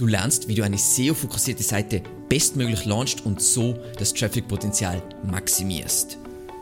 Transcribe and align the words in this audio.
Du 0.00 0.06
lernst, 0.06 0.48
wie 0.48 0.54
du 0.54 0.62
eine 0.62 0.78
SEO-fokussierte 0.78 1.62
Seite 1.62 2.02
bestmöglich 2.30 2.86
launchst 2.86 3.26
und 3.26 3.42
so 3.42 3.78
das 3.98 4.14
Traffic-Potenzial 4.14 5.02
maximierst. 5.30 6.16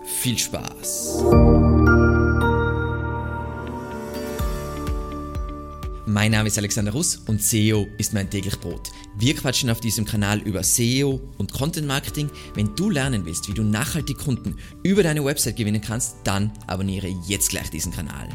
Viel 0.04 0.37
Spaß! 0.37 1.22
Mein 6.04 6.32
Name 6.32 6.48
ist 6.48 6.59
Alexander 6.59 6.90
Russ 6.90 7.21
und 7.29 7.40
SEO 7.40 7.87
ist 7.96 8.12
mein 8.12 8.29
täglich 8.29 8.59
Brot. 8.59 8.90
Wir 9.16 9.37
quatschen 9.37 9.71
auf 9.71 9.79
diesem 9.79 10.05
Kanal 10.05 10.41
über 10.41 10.65
SEO 10.65 11.21
und 11.39 11.53
Content 11.53 11.87
Marketing. 11.87 12.29
Wenn 12.55 12.75
du 12.75 12.91
lernen 12.91 13.25
willst, 13.25 13.47
wie 13.47 13.55
du 13.55 13.63
nachhaltig 13.63 14.19
Kunden 14.19 14.57
über 14.83 15.05
deine 15.05 15.25
Website 15.25 15.55
gewinnen 15.55 15.81
kannst, 15.81 16.16
dann 16.25 16.51
abonniere 16.66 17.07
jetzt 17.29 17.51
gleich 17.51 17.70
diesen 17.70 17.93
Kanal. 17.93 18.30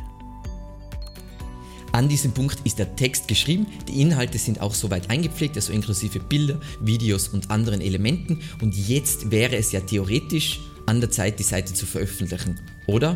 An 1.93 2.09
diesem 2.09 2.31
Punkt 2.31 2.57
ist 2.63 2.79
der 2.79 2.95
Text 2.95 3.27
geschrieben, 3.27 3.67
die 3.87 4.01
Inhalte 4.01 4.39
sind 4.39 4.61
auch 4.61 4.73
soweit 4.73 5.11
eingepflegt, 5.11 5.55
also 5.55 5.71
inklusive 5.71 6.19
Bilder, 6.19 6.59
Videos 6.81 7.27
und 7.27 7.51
anderen 7.51 7.81
Elementen 7.81 8.39
und 8.63 8.75
jetzt 8.75 9.29
wäre 9.29 9.55
es 9.57 9.71
ja 9.71 9.79
theoretisch 9.79 10.59
an 10.87 11.01
der 11.01 11.11
Zeit, 11.11 11.37
die 11.37 11.43
Seite 11.43 11.75
zu 11.75 11.85
veröffentlichen, 11.85 12.59
oder? 12.87 13.15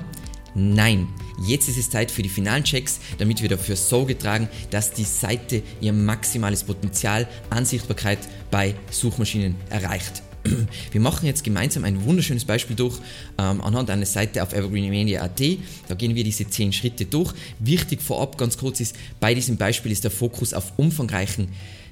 Nein, 0.53 1.08
jetzt 1.44 1.67
ist 1.70 1.80
es 1.80 1.90
Zeit 1.90 2.12
für 2.12 2.22
die 2.22 2.30
finalen 2.30 2.63
Checks, 2.63 3.00
damit 3.17 3.41
wir 3.41 3.50
dafür 3.50 3.76
Sorge 3.76 4.16
tragen, 4.16 4.48
dass 4.70 4.94
die 4.94 5.05
Seite 5.05 5.64
ihr 5.81 5.91
maximales 5.91 6.64
Potenzial 6.64 7.28
an 7.50 7.66
Sichtbarkeit 7.66 8.20
bei 8.52 8.75
Suchmaschinen 8.91 9.55
erreicht. 9.72 10.22
Wir 10.92 11.02
machen 11.02 11.26
jetzt 11.26 11.44
gemeinsam 11.44 11.84
ein 11.84 12.04
wunderschönes 12.06 12.46
Beispiel 12.46 12.76
durch 12.76 12.98
ähm, 13.38 13.62
anhand 13.62 13.90
einer 13.90 14.06
Seite 14.06 14.44
auf 14.44 14.54
evergreenmedia.at. 14.54 15.42
Da 15.88 15.96
gehen 15.96 16.16
wir 16.16 16.23
diese 16.23 16.50
10 16.50 16.73
Schritte 16.73 17.06
durch. 17.06 17.34
Wichtig 17.60 18.02
vorab 18.02 18.38
ganz 18.38 18.58
kurz 18.58 18.80
ist, 18.80 18.96
bei 19.20 19.34
diesem 19.34 19.58
Beispiel 19.58 19.92
ist 19.92 20.04
der 20.04 20.12
Fokus 20.12 20.54
auf 20.54 20.73
umfangreichen 20.78 21.50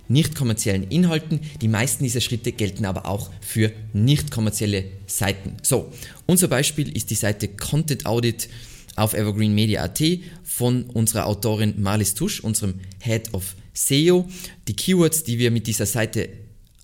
nicht 0.07 0.35
kommerziellen 0.35 0.83
Inhalten. 0.83 1.39
Die 1.61 1.67
meisten 1.67 2.03
dieser 2.03 2.21
Schritte 2.21 2.51
gelten 2.51 2.85
aber 2.85 3.07
auch 3.07 3.31
für 3.41 3.71
nicht 3.93 4.31
kommerzielle 4.31 4.85
Seiten. 5.07 5.57
So, 5.61 5.91
unser 6.25 6.47
Beispiel 6.47 6.95
ist 6.95 7.09
die 7.09 7.15
Seite 7.15 7.47
Content 7.47 8.05
Audit 8.05 8.49
auf 8.95 9.13
evergreenmedia.at 9.13 10.01
von 10.43 10.83
unserer 10.83 11.25
Autorin 11.25 11.81
Marlies 11.81 12.13
Tusch, 12.13 12.39
unserem 12.39 12.75
Head 12.99 13.33
of 13.33 13.55
SEO. 13.73 14.27
Die 14.67 14.75
Keywords, 14.75 15.23
die 15.23 15.37
wir 15.37 15.51
mit 15.51 15.67
dieser 15.67 15.85
Seite 15.85 16.29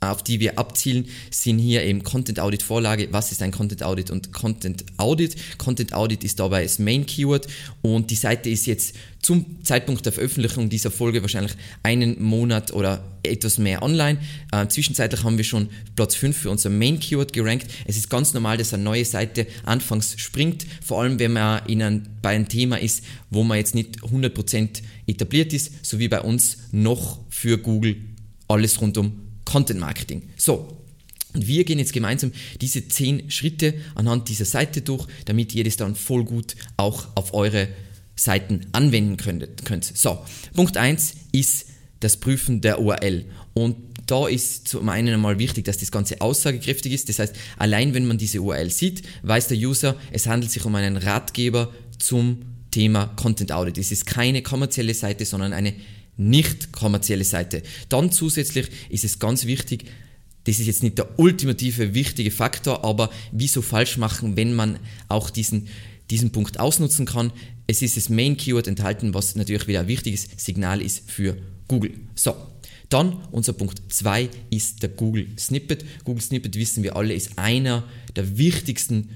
auf 0.02 0.24
die 0.24 0.40
wir 0.40 0.58
abzielen, 0.58 1.08
sind 1.30 1.60
hier 1.60 1.84
eben 1.84 2.04
Content 2.04 2.40
Audit 2.40 2.64
Vorlage. 2.64 3.08
Was 3.12 3.32
ist 3.32 3.44
ein 3.44 3.52
Content 3.52 3.84
Audit 3.84 4.10
und 4.10 4.34
Content 4.34 4.84
Audit? 4.98 5.36
Content 5.60 5.94
Audit 5.94 6.24
ist 6.24 6.40
dabei 6.40 6.64
das 6.64 6.80
Main 6.80 7.06
Keyword 7.06 7.46
und 7.84 8.10
die 8.10 8.16
Seite 8.16 8.50
ist 8.50 8.66
jetzt 8.66 8.96
zum 9.22 9.64
Zeitpunkt 9.64 10.04
der 10.04 10.12
Veröffentlichung 10.12 10.70
dieser 10.70 10.90
Folge 10.90 11.22
wahrscheinlich 11.22 11.54
einen 11.84 12.20
Monat 12.20 12.74
oder 12.74 13.04
etwas 13.22 13.60
mehr 13.60 13.84
online. 13.84 14.18
Äh, 14.52 14.68
zwischenzeitlich 14.68 15.24
haben 15.24 15.38
wir 15.38 15.44
schon 15.44 15.70
Platz 15.96 16.16
5 16.16 16.36
für 16.36 16.50
unser 16.50 16.72
Main 16.72 17.00
Keyword 17.00 17.32
gerankt. 17.32 17.68
Es 17.86 17.96
ist 17.96 18.10
ganz 18.10 18.34
normal, 18.34 18.58
dass 18.58 18.74
eine 18.74 18.82
neue 18.82 19.06
Seite 19.06 19.46
anfangs 19.64 20.16
springt, 20.18 20.66
vor 20.84 21.04
allem 21.04 21.20
wenn 21.20 21.34
man 21.34 21.64
in 21.68 21.84
ein, 21.84 22.08
bei 22.24 22.30
einem 22.30 22.48
Thema 22.48 22.80
ist, 22.80 23.04
wo 23.30 23.44
man 23.44 23.60
jetzt 23.60 23.76
nicht 23.76 24.00
100% 24.00 24.82
etabliert 25.06 25.54
ist, 25.54 25.86
so 25.86 26.00
wie 26.00 26.08
bei 26.08 26.22
uns 26.22 26.58
noch 26.72 27.20
für 27.30 27.60
Google 27.60 27.98
alles 28.48 28.82
rund 28.82 28.98
um 28.98 29.31
Content 29.52 29.82
Marketing. 29.82 30.30
So, 30.38 30.78
und 31.34 31.46
wir 31.46 31.66
gehen 31.66 31.78
jetzt 31.78 31.92
gemeinsam 31.92 32.32
diese 32.62 32.88
10 32.88 33.30
Schritte 33.30 33.74
anhand 33.96 34.30
dieser 34.30 34.46
Seite 34.46 34.82
durch, 34.82 35.08
damit 35.26 35.54
ihr 35.54 35.66
das 35.66 35.76
dann 35.76 35.96
voll 35.96 36.24
gut 36.24 36.56
auch 36.78 37.08
auf 37.16 37.34
eure 37.34 37.68
Seiten 38.16 38.68
anwenden 38.72 39.18
könnt. 39.18 39.98
So, 39.98 40.20
Punkt 40.54 40.78
1 40.78 41.16
ist 41.34 41.66
das 42.00 42.16
Prüfen 42.16 42.62
der 42.62 42.80
URL. 42.80 43.26
Und 43.54 43.76
da 44.08 44.28
ist 44.28 44.70
zum 44.70 44.88
einen 44.88 45.14
einmal 45.14 45.38
wichtig, 45.38 45.66
dass 45.66 45.78
das 45.78 45.92
Ganze 45.92 46.22
aussagekräftig 46.22 46.94
ist. 46.94 47.10
Das 47.10 47.20
heißt, 47.20 47.36
allein 47.58 47.94
wenn 47.94 48.06
man 48.06 48.18
diese 48.18 48.42
URL 48.42 48.70
sieht, 48.70 49.04
weiß 49.24 49.50
der 49.50 49.58
User, 49.58 49.98
es 50.12 50.28
handelt 50.28 50.52
sich 50.52 50.64
um 50.64 50.76
einen 50.76 50.96
Ratgeber 50.96 51.74
zum 52.00 52.40
Thema 52.72 53.08
Content 53.18 53.52
Audit. 53.52 53.78
Es 53.78 53.92
ist 53.92 54.06
keine 54.06 54.42
kommerzielle 54.42 54.94
Seite, 54.94 55.26
sondern 55.26 55.52
eine 55.52 55.74
nicht 56.30 56.72
kommerzielle 56.72 57.24
Seite. 57.24 57.64
Dann 57.90 58.12
zusätzlich 58.12 58.68
ist 58.90 59.04
es 59.04 59.20
ganz 59.20 59.46
wichtig, 59.46 59.86
das 60.46 60.60
ist 60.60 60.68
jetzt 60.68 60.84
nicht 60.84 60.98
der 60.98 61.20
ultimative 61.20 61.94
wichtige 61.94 62.32
Faktor, 62.32 62.84
aber 62.84 63.12
wieso 63.32 63.62
falsch 63.62 63.98
machen, 63.98 64.38
wenn 64.38 64.54
man 64.54 64.80
auch 65.08 65.30
diesen, 65.30 65.68
diesen 66.10 66.32
Punkt 66.32 66.60
ausnutzen 66.60 67.06
kann. 67.06 67.32
Es 67.68 67.82
ist 67.82 67.98
das 67.98 68.10
Main 68.10 68.38
Keyword 68.38 68.68
enthalten, 68.68 69.14
was 69.14 69.36
natürlich 69.36 69.68
wieder 69.68 69.82
ein 69.82 69.88
wichtiges 69.88 70.28
Signal 70.38 70.82
ist 70.82 71.10
für 71.10 71.38
Google. 71.68 71.94
So, 72.16 72.36
dann 72.90 73.24
unser 73.32 73.54
Punkt 73.54 73.82
2 73.88 74.30
ist 74.50 74.84
der 74.84 74.90
Google 74.90 75.28
Snippet. 75.38 75.86
Google 76.04 76.22
Snippet 76.22 76.56
wissen 76.56 76.84
wir 76.84 76.96
alle 76.96 77.14
ist 77.14 77.38
einer 77.38 77.84
der 78.16 78.38
wichtigsten 78.38 79.10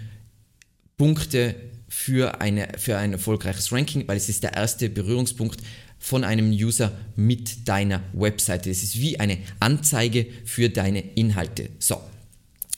Punkte 0.97 1.55
für, 1.89 2.39
eine, 2.39 2.69
für 2.77 2.97
ein 2.97 3.13
erfolgreiches 3.13 3.71
Ranking, 3.71 4.07
weil 4.07 4.17
es 4.17 4.29
ist 4.29 4.43
der 4.43 4.53
erste 4.53 4.89
Berührungspunkt 4.89 5.61
von 5.99 6.23
einem 6.23 6.51
User 6.51 6.91
mit 7.15 7.67
deiner 7.67 8.01
Webseite. 8.13 8.69
Das 8.69 8.83
ist 8.83 8.99
wie 8.99 9.19
eine 9.19 9.37
Anzeige 9.59 10.27
für 10.45 10.69
deine 10.69 10.99
Inhalte. 11.15 11.69
So. 11.79 12.01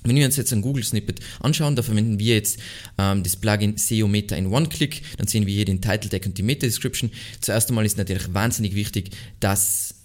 Wenn 0.04 0.16
wir 0.16 0.26
uns 0.26 0.38
jetzt 0.38 0.54
ein 0.54 0.62
Google 0.62 0.84
Snippet 0.84 1.20
anschauen, 1.42 1.76
da 1.76 1.82
verwenden 1.82 2.20
wir 2.20 2.36
jetzt 2.36 2.60
ähm, 2.98 3.24
das 3.24 3.36
Plugin 3.36 3.78
SEO 3.78 4.08
Meta 4.08 4.36
in 4.36 4.48
One-Click, 4.48 5.02
dann 5.18 5.28
sehen 5.28 5.46
wir 5.46 5.54
hier 5.54 5.66
den 5.66 5.82
Title 5.82 6.10
Tag 6.10 6.26
und 6.26 6.38
die 6.38 6.44
Meta 6.44 6.66
Description. 6.66 7.12
Zuerst 7.42 7.70
einmal 7.70 7.86
ist 7.86 7.98
natürlich 7.98 8.34
wahnsinnig 8.34 8.74
wichtig, 8.74 9.12
dass 9.42 9.96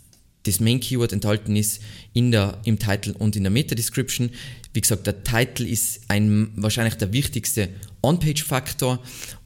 das 0.44 0.58
Main 0.58 0.80
Keyword 0.80 1.12
enthalten 1.12 1.54
ist 1.54 1.80
in 2.12 2.32
der, 2.32 2.60
im 2.64 2.78
Title 2.78 3.14
und 3.14 3.36
in 3.36 3.44
der 3.44 3.52
Meta 3.52 3.76
Description. 3.76 4.30
Wie 4.72 4.80
gesagt, 4.80 5.06
der 5.06 5.22
Title 5.22 5.68
ist 5.68 6.00
ein, 6.08 6.50
wahrscheinlich 6.56 6.94
der 6.94 7.12
wichtigste 7.12 7.68
On-Page-Faktor 8.02 8.98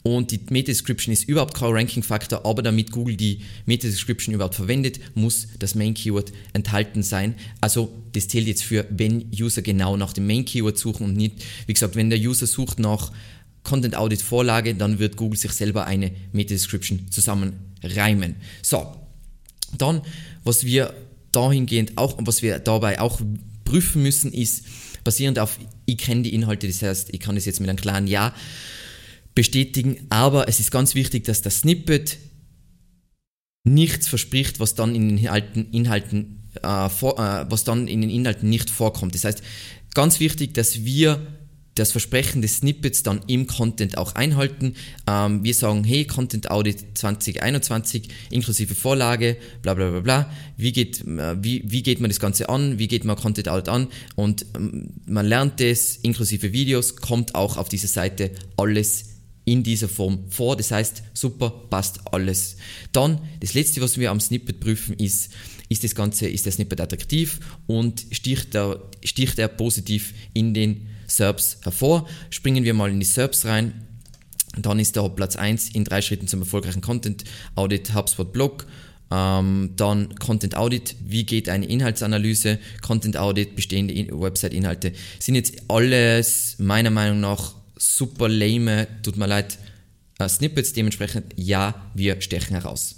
und 0.03 0.31
die 0.31 0.41
Meta-Description 0.49 1.13
ist 1.13 1.29
überhaupt 1.29 1.55
kein 1.55 1.73
Ranking-Faktor, 1.73 2.47
aber 2.47 2.63
damit 2.63 2.91
Google 2.91 3.17
die 3.17 3.41
Meta-Description 3.67 4.35
überhaupt 4.35 4.55
verwendet, 4.55 4.99
muss 5.15 5.49
das 5.59 5.75
Main-Keyword 5.75 6.33
enthalten 6.53 7.03
sein. 7.03 7.35
Also 7.61 7.93
das 8.13 8.29
zählt 8.29 8.47
jetzt 8.47 8.63
für, 8.63 8.87
wenn 8.91 9.31
User 9.33 9.63
genau 9.63 9.97
nach 9.97 10.13
dem 10.13 10.27
Main-Keyword 10.27 10.79
suchen 10.79 11.05
und 11.05 11.17
nicht, 11.17 11.45
wie 11.67 11.73
gesagt, 11.75 11.97
wenn 11.97 12.11
der 12.11 12.19
User 12.19 12.47
sucht 12.47 12.79
nach 12.79 13.13
Content 13.63 13.97
Audit 13.97 14.23
Vorlage, 14.23 14.75
dann 14.75 14.99
wird 14.99 15.17
Google 15.17 15.39
sich 15.39 15.53
selber 15.53 15.87
eine 15.87 16.13
Meta-Description 16.33 17.11
zusammenreimen. 17.11 18.37
So, 18.63 18.95
dann, 19.77 20.03
was 20.45 20.65
wir 20.65 20.95
dahingehend 21.33 21.99
auch, 21.99 22.17
was 22.21 22.43
wir 22.43 22.61
dabei 22.61 23.01
auch 23.01 23.21
prüfen 23.67 24.03
müssen, 24.03 24.33
ist, 24.33 24.65
basierend 25.05 25.39
auf, 25.39 25.59
ich 25.85 25.99
kenne 25.99 26.23
die 26.23 26.33
Inhalte, 26.33 26.67
das 26.67 26.81
heißt, 26.81 27.11
ich 27.13 27.21
kann 27.21 27.35
das 27.35 27.45
jetzt 27.45 27.61
mit 27.61 27.69
einem 27.69 27.79
klaren 27.79 28.07
Ja 28.07 28.35
bestätigen, 29.35 30.07
aber 30.09 30.49
es 30.49 30.59
ist 30.61 30.71
ganz 30.71 30.95
wichtig, 30.95 31.25
dass 31.25 31.43
das 31.43 31.59
Snippet 31.59 32.17
nichts 33.65 34.09
verspricht, 34.09 34.61
was 34.61 34.75
dann 34.75 34.95
in 34.95 35.09
den 35.09 35.19
Inhalten, 35.19 35.71
Inhalten 35.73 36.43
äh, 36.63 36.89
vor, 36.89 37.19
äh, 37.19 37.51
was 37.51 37.65
dann 37.65 37.87
in 37.87 38.01
den 38.01 38.11
Inhalten 38.11 38.49
nicht 38.49 38.71
vorkommt. 38.71 39.15
Das 39.15 39.25
heißt, 39.25 39.43
ganz 39.95 40.21
wichtig, 40.21 40.55
dass 40.55 40.85
wir 40.85 41.21
das 41.77 41.93
Versprechen 41.93 42.43
des 42.43 42.57
Snippets 42.57 43.03
dann 43.03 43.21
im 43.29 43.47
Content 43.47 43.97
auch 43.99 44.15
einhalten. 44.15 44.75
Ähm, 45.07 45.45
wir 45.45 45.55
sagen, 45.55 45.85
hey, 45.85 46.05
Content 46.05 46.51
Audit 46.51 46.79
2021 46.95 48.09
inklusive 48.31 48.75
Vorlage, 48.75 49.37
bla 49.63 49.75
bla 49.75 49.91
bla 49.91 50.01
bla. 50.01 50.31
Wie 50.57 50.73
geht, 50.73 51.07
äh, 51.07 51.37
wie, 51.43 51.63
wie 51.67 51.83
geht 51.83 52.01
man 52.01 52.11
das 52.11 52.19
Ganze 52.19 52.49
an? 52.49 52.79
Wie 52.79 52.89
geht 52.89 53.05
man 53.05 53.17
Content 53.17 53.49
Audit 53.49 53.69
an? 53.69 53.89
Und 54.17 54.47
ähm, 54.57 54.89
man 55.07 55.27
lernt 55.27 55.61
es 55.61 55.97
inklusive 55.97 56.53
Videos, 56.53 56.97
kommt 56.97 57.35
auch 57.35 57.59
auf 57.59 57.69
dieser 57.69 57.89
Seite 57.89 58.33
alles 58.57 59.17
in 59.45 59.63
dieser 59.63 59.89
Form 59.89 60.25
vor. 60.31 60.57
Das 60.57 60.71
heißt, 60.71 61.03
super, 61.13 61.51
passt 61.71 62.01
alles. 62.11 62.57
Dann, 62.93 63.21
das 63.41 63.55
letzte, 63.55 63.81
was 63.81 63.99
wir 63.99 64.11
am 64.11 64.19
Snippet 64.19 64.61
prüfen, 64.61 64.97
ist, 64.97 65.31
ist 65.69 65.85
das 65.85 65.95
Ganze, 65.95 66.27
ist 66.27 66.47
der 66.47 66.53
Snippet 66.53 66.81
attraktiv 66.81 67.39
und 67.67 68.07
sticht 68.11 68.55
er, 68.55 68.83
sticht 69.05 69.39
er 69.39 69.49
positiv 69.49 70.15
in 70.33 70.55
den 70.55 70.89
SERPs 71.07 71.59
hervor. 71.63 72.09
Springen 72.31 72.65
wir 72.65 72.75
mal 72.75 72.91
in 72.91 73.01
die 73.01 73.07
SERPs 73.07 73.45
rein. 73.45 73.87
Dann 74.57 74.79
ist 74.79 74.97
da 74.97 75.07
Platz 75.09 75.37
1 75.37 75.71
in 75.71 75.85
drei 75.85 76.01
Schritten 76.01 76.29
zum 76.29 76.41
erfolgreichen 76.41 76.81
Content 76.81 77.25
Audit 77.55 77.95
HubSpot 77.95 78.33
Blog. 78.33 78.67
Ähm, 79.11 79.71
dann 79.77 80.15
Content 80.17 80.57
Audit, 80.57 80.97
wie 81.05 81.25
geht 81.25 81.49
eine 81.49 81.67
Inhaltsanalyse, 81.67 82.59
Content 82.83 83.17
Audit, 83.17 83.55
bestehende 83.55 83.95
Website-Inhalte. 83.95 84.93
Sind 85.21 85.37
jetzt 85.37 85.63
alles 85.69 86.57
meiner 86.59 86.91
Meinung 86.91 87.21
nach 87.21 87.55
super 87.77 88.29
lame, 88.29 88.89
tut 89.03 89.17
mir 89.17 89.27
leid, 89.27 89.59
äh, 90.19 90.29
Snippets. 90.29 90.73
Dementsprechend 90.73 91.35
ja, 91.37 91.75
wir 91.95 92.21
stechen 92.21 92.57
heraus. 92.57 92.96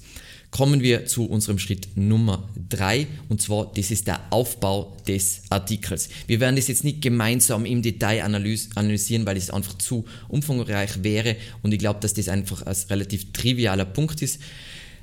Kommen 0.51 0.81
wir 0.83 1.05
zu 1.05 1.27
unserem 1.27 1.59
Schritt 1.59 1.89
Nummer 1.95 2.49
3 2.71 3.07
und 3.29 3.43
zwar 3.43 3.71
das 3.75 3.91
ist 3.91 4.07
der 4.07 4.33
Aufbau 4.33 4.97
des 5.07 5.43
Artikels. 5.51 6.09
Wir 6.27 6.41
werden 6.41 6.57
das 6.57 6.69
jetzt 6.69 6.85
nicht 6.85 7.03
gemeinsam 7.03 7.67
im 7.67 7.83
Detail 7.83 8.25
analysieren, 8.25 9.27
weil 9.27 9.37
es 9.37 9.51
einfach 9.51 9.77
zu 9.77 10.07
umfangreich 10.29 11.03
wäre 11.03 11.37
und 11.63 11.73
ich 11.73 11.79
glaube, 11.79 12.01
dass 12.01 12.15
das 12.15 12.29
einfach 12.29 12.63
ein 12.63 12.77
relativ 12.89 13.33
trivialer 13.33 13.85
Punkt 13.85 14.23
ist. 14.23 14.41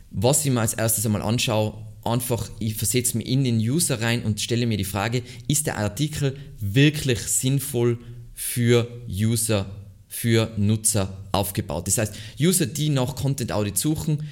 Was 0.10 0.46
ich 0.46 0.52
mir 0.52 0.62
als 0.62 0.74
erstes 0.74 1.06
einmal 1.06 1.22
anschaue 1.22 1.76
einfach, 2.04 2.50
ich 2.60 2.76
versetze 2.76 3.18
mich 3.18 3.28
in 3.28 3.44
den 3.44 3.58
User 3.58 4.02
rein 4.02 4.24
und 4.24 4.42
stelle 4.42 4.66
mir 4.66 4.78
die 4.78 4.84
Frage, 4.84 5.24
ist 5.48 5.68
der 5.68 5.78
Artikel 5.78 6.38
wirklich 6.60 7.20
sinnvoll 7.20 8.00
für 8.34 8.88
User, 9.08 9.66
für 10.08 10.52
Nutzer 10.58 11.18
aufgebaut? 11.32 11.88
Das 11.88 11.98
heißt, 11.98 12.16
User, 12.40 12.66
die 12.66 12.90
nach 12.90 13.16
Content 13.16 13.52
Audit 13.52 13.78
suchen, 13.78 14.24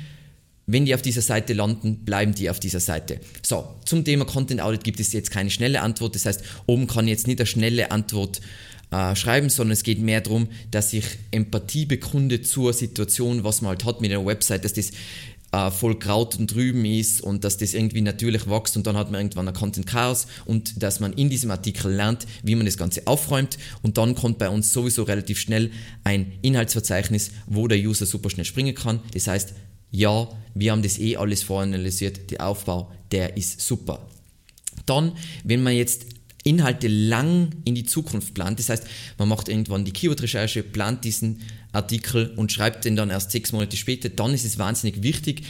wenn 0.65 0.85
die 0.85 0.95
auf 0.95 1.01
dieser 1.01 1.21
Seite 1.21 1.53
landen, 1.53 2.05
bleiben 2.05 2.33
die 2.33 2.49
auf 2.49 2.59
dieser 2.59 2.79
Seite. 2.79 3.19
So, 3.41 3.75
zum 3.85 4.05
Thema 4.05 4.25
Content 4.25 4.61
Audit 4.61 4.83
gibt 4.83 4.99
es 4.99 5.11
jetzt 5.11 5.31
keine 5.31 5.49
schnelle 5.49 5.81
Antwort. 5.81 6.15
Das 6.15 6.25
heißt, 6.25 6.43
oben 6.67 6.87
kann 6.87 7.07
jetzt 7.07 7.27
nicht 7.27 7.39
eine 7.39 7.47
schnelle 7.47 7.91
Antwort 7.91 8.39
äh, 8.91 9.15
schreiben, 9.15 9.49
sondern 9.49 9.73
es 9.73 9.83
geht 9.83 9.99
mehr 9.99 10.21
darum, 10.21 10.47
dass 10.71 10.93
ich 10.93 11.05
Empathie 11.31 11.85
bekunde 11.85 12.41
zur 12.41 12.73
Situation, 12.73 13.43
was 13.43 13.61
man 13.61 13.69
halt 13.69 13.85
hat 13.85 14.01
mit 14.01 14.11
einer 14.11 14.25
Website, 14.25 14.63
dass 14.63 14.73
das 14.73 14.91
äh, 15.51 15.69
voll 15.69 15.99
Kraut 15.99 16.37
und 16.37 16.55
Rüben 16.55 16.85
ist 16.85 17.21
und 17.21 17.43
dass 17.43 17.57
das 17.57 17.73
irgendwie 17.73 18.01
natürlich 18.01 18.49
wächst 18.49 18.77
und 18.77 18.87
dann 18.87 18.97
hat 18.97 19.11
man 19.11 19.21
irgendwann 19.21 19.47
ein 19.47 19.53
Content 19.53 19.85
Chaos 19.85 20.27
und 20.45 20.81
dass 20.81 20.99
man 20.99 21.13
in 21.13 21.29
diesem 21.29 21.51
Artikel 21.51 21.91
lernt, 21.91 22.25
wie 22.41 22.55
man 22.55 22.65
das 22.65 22.77
Ganze 22.77 23.05
aufräumt 23.05 23.57
und 23.81 23.97
dann 23.97 24.15
kommt 24.15 24.37
bei 24.37 24.49
uns 24.49 24.71
sowieso 24.73 25.03
relativ 25.03 25.39
schnell 25.39 25.71
ein 26.03 26.31
Inhaltsverzeichnis, 26.41 27.31
wo 27.45 27.67
der 27.67 27.77
User 27.79 28.05
super 28.05 28.29
schnell 28.29 28.45
springen 28.45 28.75
kann. 28.75 28.99
Das 29.13 29.27
heißt, 29.27 29.53
ja, 29.93 30.27
wir 30.55 30.71
haben 30.71 30.81
das 30.81 30.99
eh 30.99 31.15
alles 31.15 31.43
voranalysiert, 31.43 32.31
der 32.31 32.45
Aufbau, 32.45 32.91
der 33.11 33.37
ist 33.37 33.61
super. 33.61 34.05
Dann, 34.85 35.13
wenn 35.43 35.63
man 35.63 35.75
jetzt 35.75 36.07
Inhalte 36.43 36.89
lang 36.89 37.51
in 37.63 37.73
die 37.73 37.85
Zukunft 37.85 38.33
plant. 38.33 38.59
Das 38.59 38.67
heißt, 38.67 38.85
man 39.17 39.29
macht 39.29 39.47
irgendwann 39.47 39.85
die 39.85 39.93
Keyword-Recherche, 39.93 40.61
plant 40.61 41.05
diesen 41.05 41.39
Artikel 41.71 42.33
und 42.35 42.51
schreibt 42.51 42.85
den 42.85 42.97
dann 42.97 43.09
erst 43.09 43.31
sechs 43.31 43.53
Monate 43.53 43.77
später. 43.77 44.09
Dann 44.09 44.33
ist 44.33 44.43
es 44.43 44.57
wahnsinnig 44.57 45.01
wichtig, 45.03 45.43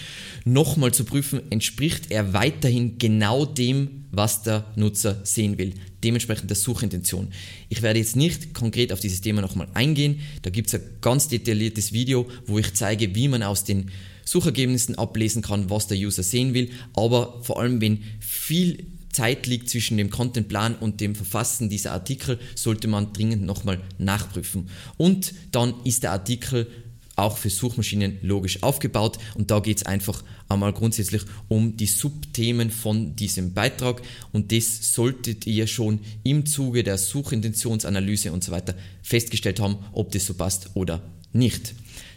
nochmal 0.45 0.93
zu 0.93 1.03
prüfen, 1.03 1.41
entspricht 1.51 2.11
er 2.11 2.33
weiterhin 2.33 2.99
genau 2.99 3.45
dem, 3.45 4.05
was 4.11 4.43
der 4.43 4.65
Nutzer 4.75 5.19
sehen 5.23 5.57
will. 5.57 5.73
Dementsprechend 6.03 6.51
der 6.51 6.57
Suchintention. 6.57 7.29
Ich 7.69 7.81
werde 7.81 7.97
jetzt 7.97 8.15
nicht 8.15 8.53
konkret 8.53 8.93
auf 8.93 8.99
dieses 8.99 9.21
Thema 9.21 9.41
nochmal 9.41 9.69
eingehen. 9.73 10.19
Da 10.43 10.51
gibt 10.51 10.67
es 10.67 10.75
ein 10.75 10.81
ganz 11.01 11.27
detailliertes 11.27 11.91
Video, 11.91 12.29
wo 12.45 12.59
ich 12.59 12.75
zeige, 12.75 13.15
wie 13.15 13.27
man 13.27 13.41
aus 13.41 13.63
den 13.63 13.89
Suchergebnissen 14.25 14.97
ablesen 14.97 15.41
kann, 15.41 15.69
was 15.69 15.87
der 15.87 15.97
User 15.97 16.23
sehen 16.23 16.53
will. 16.53 16.69
Aber 16.93 17.41
vor 17.43 17.59
allem, 17.59 17.81
wenn 17.81 18.03
viel 18.19 18.85
Zeit 19.11 19.47
liegt 19.47 19.69
zwischen 19.69 19.97
dem 19.97 20.09
Contentplan 20.09 20.75
und 20.75 20.99
dem 20.99 21.15
Verfassen 21.15 21.69
dieser 21.69 21.91
Artikel, 21.91 22.39
sollte 22.55 22.87
man 22.87 23.13
dringend 23.13 23.43
nochmal 23.43 23.79
nachprüfen. 23.97 24.69
Und 24.97 25.33
dann 25.51 25.73
ist 25.83 26.03
der 26.03 26.11
Artikel 26.11 26.67
auch 27.15 27.37
für 27.37 27.49
Suchmaschinen 27.49 28.17
logisch 28.21 28.63
aufgebaut 28.63 29.19
und 29.35 29.51
da 29.51 29.59
geht 29.59 29.77
es 29.77 29.85
einfach 29.85 30.23
einmal 30.49 30.73
grundsätzlich 30.73 31.21
um 31.47 31.77
die 31.77 31.85
Subthemen 31.85 32.71
von 32.71 33.15
diesem 33.15 33.53
Beitrag 33.53 34.01
und 34.31 34.51
das 34.51 34.93
solltet 34.93 35.45
ihr 35.45 35.67
schon 35.67 35.99
im 36.23 36.47
Zuge 36.47 36.83
der 36.83 36.97
Suchintentionsanalyse 36.97 38.31
und 38.31 38.43
so 38.43 38.51
weiter 38.51 38.75
festgestellt 39.03 39.59
haben, 39.59 39.77
ob 39.91 40.11
das 40.11 40.25
so 40.25 40.33
passt 40.33 40.71
oder 40.73 41.03
nicht. 41.33 41.75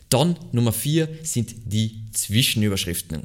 Dann 0.08 0.36
Nummer 0.52 0.72
4 0.72 1.08
sind 1.22 1.54
die 1.64 2.02
Zwischenüberschriften. 2.12 3.22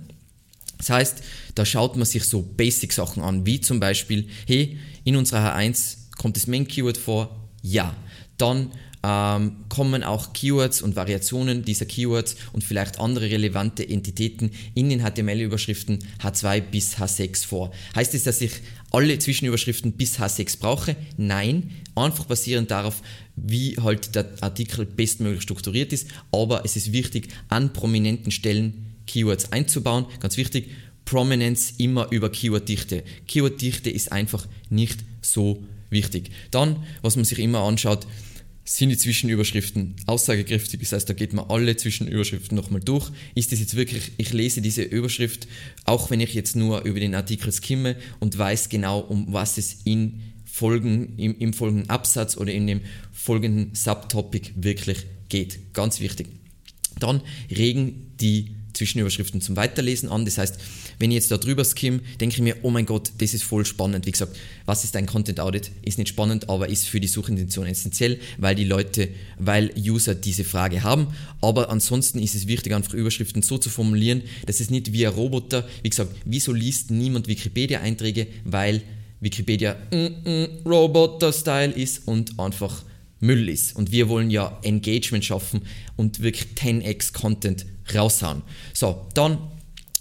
Das 0.78 0.90
heißt, 0.90 1.24
da 1.54 1.66
schaut 1.66 1.96
man 1.96 2.06
sich 2.06 2.24
so 2.24 2.42
Basic-Sachen 2.42 3.22
an, 3.22 3.46
wie 3.46 3.62
zum 3.62 3.80
Beispiel, 3.80 4.28
hey, 4.48 4.80
in 5.04 5.16
unserer 5.16 5.56
H1 5.56 5.98
kommt 6.18 6.38
das 6.38 6.48
Main-Keyword 6.48 6.98
vor? 6.98 7.36
Ja. 7.62 7.96
Dann 8.38 8.72
ähm, 9.04 9.58
kommen 9.70 10.04
auch 10.04 10.34
Keywords 10.34 10.82
und 10.82 10.96
Variationen 10.96 11.64
dieser 11.64 11.86
Keywords 11.86 12.36
und 12.54 12.64
vielleicht 12.64 13.00
andere 13.00 13.30
relevante 13.30 13.88
Entitäten 13.88 14.52
in 14.76 14.90
den 14.90 15.02
HTML-Überschriften 15.02 16.00
H2 16.22 16.62
bis 16.62 16.98
H6 16.98 17.46
vor. 17.46 17.72
Heißt 17.96 18.14
es, 18.14 18.24
dass 18.24 18.42
ich 18.42 18.54
alle 18.92 19.18
Zwischenüberschriften 19.18 19.94
bis 19.94 20.20
H6 20.20 20.60
brauche? 20.60 20.96
Nein, 21.18 21.72
einfach 21.96 22.26
basierend 22.26 22.72
darauf, 22.72 23.02
wie 23.36 23.78
halt 23.78 24.16
der 24.16 24.30
Artikel 24.42 24.86
bestmöglich 24.86 25.42
strukturiert 25.42 25.94
ist, 25.94 26.10
aber 26.32 26.64
es 26.66 26.76
ist 26.76 26.92
wichtig, 26.92 27.30
an 27.50 27.74
prominenten 27.74 28.32
Stellen 28.32 28.96
Keywords 29.08 29.52
einzubauen. 29.52 30.06
Ganz 30.20 30.38
wichtig, 30.38 30.70
Prominence 31.06 31.74
immer 31.78 32.12
über 32.12 32.32
Keyworddichte. 32.32 33.04
Keyworddichte 33.28 33.90
ist 33.90 34.12
einfach 34.12 34.48
nicht 34.70 35.00
so 35.22 35.64
wichtig. 35.90 36.32
Dann, 36.52 36.84
was 37.02 37.16
man 37.16 37.26
sich 37.26 37.40
immer 37.40 37.60
anschaut, 37.60 38.08
sind 38.78 38.90
die 38.90 38.98
Zwischenüberschriften 38.98 39.96
aussagekräftig. 40.06 40.80
Das 40.80 40.94
heißt, 40.94 41.10
da 41.10 41.14
geht 41.14 41.34
man 41.34 41.50
alle 41.50 41.76
Zwischenüberschriften 41.76 42.56
nochmal 42.56 42.80
durch. 42.80 43.12
Ist 43.36 43.52
das 43.52 43.60
jetzt 43.60 43.76
wirklich, 43.76 44.14
ich 44.18 44.32
lese 44.32 44.62
diese 44.62 44.84
Überschrift, 44.84 45.46
auch 45.84 46.10
wenn 46.10 46.22
ich 46.22 46.34
jetzt 46.34 46.56
nur 46.56 46.84
über 46.84 47.02
den 47.02 47.14
Artikel 47.14 47.52
skimme 47.52 47.98
und 48.22 48.38
weiß 48.38 48.70
genau, 48.70 49.00
um 49.00 49.34
was 49.34 49.58
es 49.58 49.82
in 49.84 50.22
Folgen, 50.46 51.18
im, 51.18 51.38
im 51.38 51.52
folgenden 51.52 51.90
Absatz 51.90 52.38
oder 52.38 52.54
in 52.54 52.66
dem 52.66 52.80
folgenden 53.12 53.76
Subtopic 53.76 54.52
wirklich 54.56 55.06
geht. 55.28 55.74
Ganz 55.74 56.00
wichtig. 56.00 56.28
Dann 56.98 57.22
regen 57.50 58.14
die 58.22 58.56
Zwischenüberschriften 58.74 59.42
zum 59.42 59.56
Weiterlesen 59.56 60.10
an. 60.10 60.26
Das 60.26 60.38
heißt, 60.38 60.58
wenn 61.00 61.12
ich 61.12 61.16
jetzt 61.16 61.32
da 61.32 61.38
drüber 61.38 61.64
skimme, 61.64 62.02
denke 62.20 62.36
ich 62.36 62.42
mir, 62.42 62.58
oh 62.62 62.70
mein 62.70 62.86
Gott, 62.86 63.12
das 63.18 63.34
ist 63.34 63.44
voll 63.44 63.66
spannend. 63.66 64.06
Wie 64.06 64.12
gesagt, 64.12 64.36
was 64.66 64.84
ist 64.84 64.96
ein 64.96 65.06
Content 65.06 65.40
Audit? 65.40 65.72
Ist 65.84 65.98
nicht 65.98 66.10
spannend, 66.10 66.50
aber 66.50 66.70
ist 66.70 66.88
für 66.88 67.00
die 67.00 67.08
Suchintention 67.08 67.66
essentiell, 67.66 68.20
weil 68.38 68.56
die 68.56 68.64
Leute, 68.64 69.10
weil 69.38 69.72
User 69.78 70.16
diese 70.16 70.44
Frage 70.44 70.84
haben. 70.84 71.08
Aber 71.42 71.70
ansonsten 71.70 72.20
ist 72.20 72.36
es 72.36 72.48
wichtig, 72.48 72.74
einfach 72.74 72.94
Überschriften 72.94 73.42
so 73.42 73.58
zu 73.58 73.70
formulieren, 73.70 74.22
dass 74.46 74.60
es 74.60 74.70
nicht 74.70 74.94
wie 74.94 75.06
ein 75.06 75.14
Roboter, 75.14 75.68
wie 75.84 75.90
gesagt, 75.90 76.16
wieso 76.26 76.54
liest 76.54 76.92
niemand 76.92 77.28
Wikipedia-Einträge? 77.28 78.28
Weil 78.46 78.82
Wikipedia 79.20 79.76
mm, 79.92 80.30
mm, 80.30 80.68
Roboter-Style 80.68 81.72
ist 81.74 82.08
und 82.08 82.40
einfach 82.40 82.84
Müll 83.22 83.48
ist. 83.48 83.76
Und 83.76 83.92
wir 83.92 84.10
wollen 84.10 84.30
ja 84.30 84.60
Engagement 84.64 85.24
schaffen 85.24 85.62
und 85.96 86.22
wirklich 86.22 86.50
10x 86.56 87.14
Content 87.14 87.66
raushauen. 87.94 88.42
So, 88.74 89.08
dann, 89.14 89.38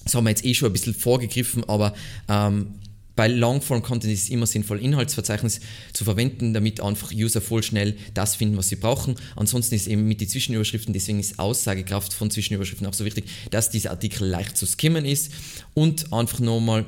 das 0.04 0.14
haben 0.14 0.24
wir 0.24 0.30
jetzt 0.30 0.44
eh 0.44 0.54
schon 0.54 0.70
ein 0.70 0.72
bisschen 0.72 0.94
vorgegriffen, 0.94 1.62
aber 1.68 1.94
ähm, 2.28 2.74
bei 3.20 3.28
Longform-Content 3.28 4.10
ist 4.10 4.22
es 4.22 4.28
immer 4.30 4.46
sinnvoll, 4.46 4.80
Inhaltsverzeichnis 4.80 5.60
zu 5.92 6.04
verwenden, 6.04 6.54
damit 6.54 6.80
einfach 6.80 7.12
User 7.12 7.42
voll 7.42 7.62
schnell 7.62 7.96
das 8.14 8.36
finden, 8.36 8.56
was 8.56 8.68
sie 8.68 8.76
brauchen. 8.76 9.16
Ansonsten 9.36 9.74
ist 9.74 9.88
eben 9.88 10.08
mit 10.08 10.22
den 10.22 10.28
Zwischenüberschriften, 10.28 10.94
deswegen 10.94 11.20
ist 11.20 11.38
Aussagekraft 11.38 12.14
von 12.14 12.30
Zwischenüberschriften 12.30 12.86
auch 12.86 12.94
so 12.94 13.04
wichtig, 13.04 13.26
dass 13.50 13.68
dieser 13.68 13.90
Artikel 13.90 14.26
leicht 14.26 14.56
zu 14.56 14.64
skimmen 14.64 15.04
ist 15.04 15.32
und 15.74 16.14
einfach 16.14 16.40
nochmal 16.40 16.86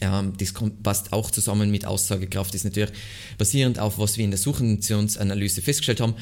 ähm, 0.00 0.32
das 0.38 0.54
passt 0.82 1.12
auch 1.12 1.30
zusammen 1.30 1.70
mit 1.70 1.84
Aussagekraft, 1.84 2.54
ist 2.54 2.64
natürlich 2.64 2.90
basierend 3.38 3.78
auf, 3.78 3.98
was 3.98 4.16
wir 4.16 4.24
in 4.24 4.30
der 4.30 4.38
Suchintentionsanalyse 4.38 5.62
festgestellt 5.62 6.00
haben, 6.00 6.14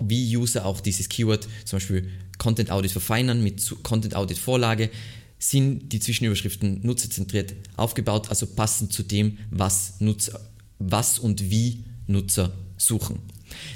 wie 0.00 0.36
User 0.36 0.64
auch 0.64 0.80
dieses 0.80 1.08
Keyword, 1.08 1.46
zum 1.64 1.76
Beispiel 1.76 2.08
Content 2.38 2.70
Audit 2.70 2.92
verfeinern 2.92 3.42
mit 3.42 3.62
Content 3.82 4.14
Audit 4.14 4.38
Vorlage, 4.38 4.90
sind 5.38 5.92
die 5.92 6.00
Zwischenüberschriften 6.00 6.80
nutzerzentriert 6.82 7.54
aufgebaut, 7.76 8.30
also 8.30 8.46
passend 8.46 8.92
zu 8.92 9.02
dem, 9.02 9.38
was, 9.50 10.00
Nutzer, 10.00 10.40
was 10.78 11.18
und 11.18 11.50
wie 11.50 11.84
Nutzer 12.06 12.52
suchen. 12.78 13.20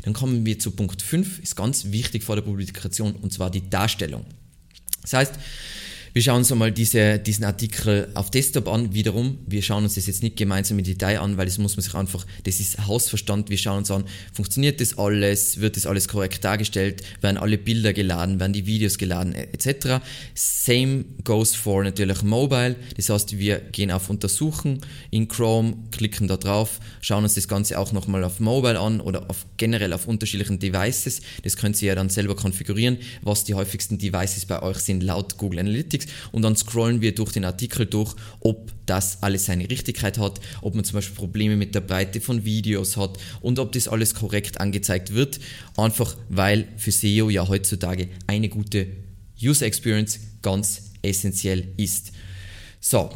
Dann 0.03 0.15
kommen 0.15 0.45
wir 0.47 0.59
zu 0.59 0.71
Punkt 0.73 1.03
5, 1.03 1.39
ist 1.41 1.57
ganz 1.57 1.87
wichtig 1.87 2.25
vor 2.25 2.37
der 2.37 2.43
Publikation, 2.43 3.13
und 3.15 3.33
zwar 3.33 3.51
die 3.51 3.69
Darstellung. 3.69 4.25
Das 5.03 5.13
heißt, 5.13 5.35
wir 6.13 6.23
schauen 6.23 6.39
uns 6.39 6.51
einmal 6.51 6.73
diese, 6.73 7.19
diesen 7.19 7.45
Artikel 7.45 8.09
auf 8.15 8.31
Desktop 8.31 8.69
an. 8.69 8.93
Wiederum, 8.95 9.39
wir 9.47 9.63
schauen 9.63 9.85
uns 9.85 9.95
das 9.95 10.07
jetzt 10.07 10.23
nicht 10.23 10.37
gemeinsam 10.37 10.79
im 10.79 10.85
Detail 10.85 11.21
an, 11.21 11.37
weil 11.37 11.47
das 11.47 11.59
muss 11.59 11.77
man 11.77 11.85
sich 11.85 11.95
einfach, 11.95 12.27
das 12.45 12.59
ist 12.59 12.87
Hausverstand. 12.87 13.49
Wir 13.51 13.59
schauen 13.59 13.79
uns 13.79 13.91
an, 13.91 14.05
funktioniert 14.33 14.81
das 14.81 14.99
alles, 14.99 15.61
wird 15.61 15.77
das 15.77 15.87
alles 15.87 16.09
korrekt 16.09 16.45
dargestellt, 16.45 17.03
werden 17.21 17.37
alle 17.37 17.59
Bilder 17.59 17.93
geladen, 17.93 18.41
werden 18.41 18.53
die 18.53 18.67
Videos 18.67 18.99
geladen, 18.99 19.35
etc. 19.35 20.03
Same 20.35 21.05
goes 21.25 21.55
for 21.55 21.85
natürlich 21.85 22.23
Mobile. 22.23 22.77
Das 22.97 23.09
heißt, 23.09 23.39
wir 23.39 23.61
gehen 23.61 23.91
auf 23.91 24.11
Untersuchen 24.11 24.81
in 25.11 25.29
Chrome, 25.29 25.77
klicken 25.93 26.27
da 26.27 26.37
drauf, 26.37 26.81
schauen 27.01 27.23
uns 27.25 27.35
das 27.35 27.47
Ganze 27.47 27.79
auch 27.79 27.93
nochmal 27.93 28.25
auf 28.25 28.41
Mobile 28.41 28.79
an 28.81 29.01
oder 29.01 29.31
auf, 29.31 29.47
generell 29.57 29.93
auf 29.93 30.09
unterschiedlichen 30.09 30.59
Devices. 30.59 31.21
Das 31.45 31.57
könnt 31.57 31.81
ihr 31.83 31.89
ja 31.89 31.95
dann 31.95 32.09
selber 32.09 32.35
konfigurieren, 32.35 32.99
was 33.23 33.45
die 33.45 33.55
häufigsten 33.55 33.99
Devices 33.99 34.47
bei 34.47 34.61
euch 34.63 34.79
sind 34.79 35.03
laut 35.03 35.39
Google 35.39 35.61
Analytics. 35.61 36.00
Analytics 36.01 36.13
und 36.33 36.43
dann 36.43 36.57
scrollen 36.57 37.01
wir 37.01 37.15
durch 37.15 37.33
den 37.33 37.45
Artikel 37.45 37.87
durch, 37.87 38.15
ob 38.41 38.73
das 38.87 39.23
alles 39.23 39.47
seine 39.47 39.69
Richtigkeit 39.69 40.19
hat, 40.19 40.41
ob 40.63 40.75
man 40.75 40.85
zum 40.85 40.95
Beispiel 40.95 41.17
Probleme 41.17 41.57
mit 41.57 41.75
der 41.75 41.81
Breite 41.81 42.21
von 42.21 42.45
Videos 42.45 42.97
hat 42.97 43.19
und 43.41 43.59
ob 43.59 43.73
das 43.73 43.89
alles 43.89 44.15
korrekt 44.15 44.61
angezeigt 44.61 45.15
wird. 45.15 45.41
Einfach 45.77 46.17
weil 46.29 46.69
für 46.77 46.93
SEO 46.93 47.31
ja 47.31 47.49
heutzutage 47.49 48.09
eine 48.27 48.49
gute 48.49 48.87
User 49.43 49.67
Experience 49.67 50.21
ganz 50.43 50.91
essentiell 51.03 51.69
ist. 51.77 52.13
So, 52.81 53.11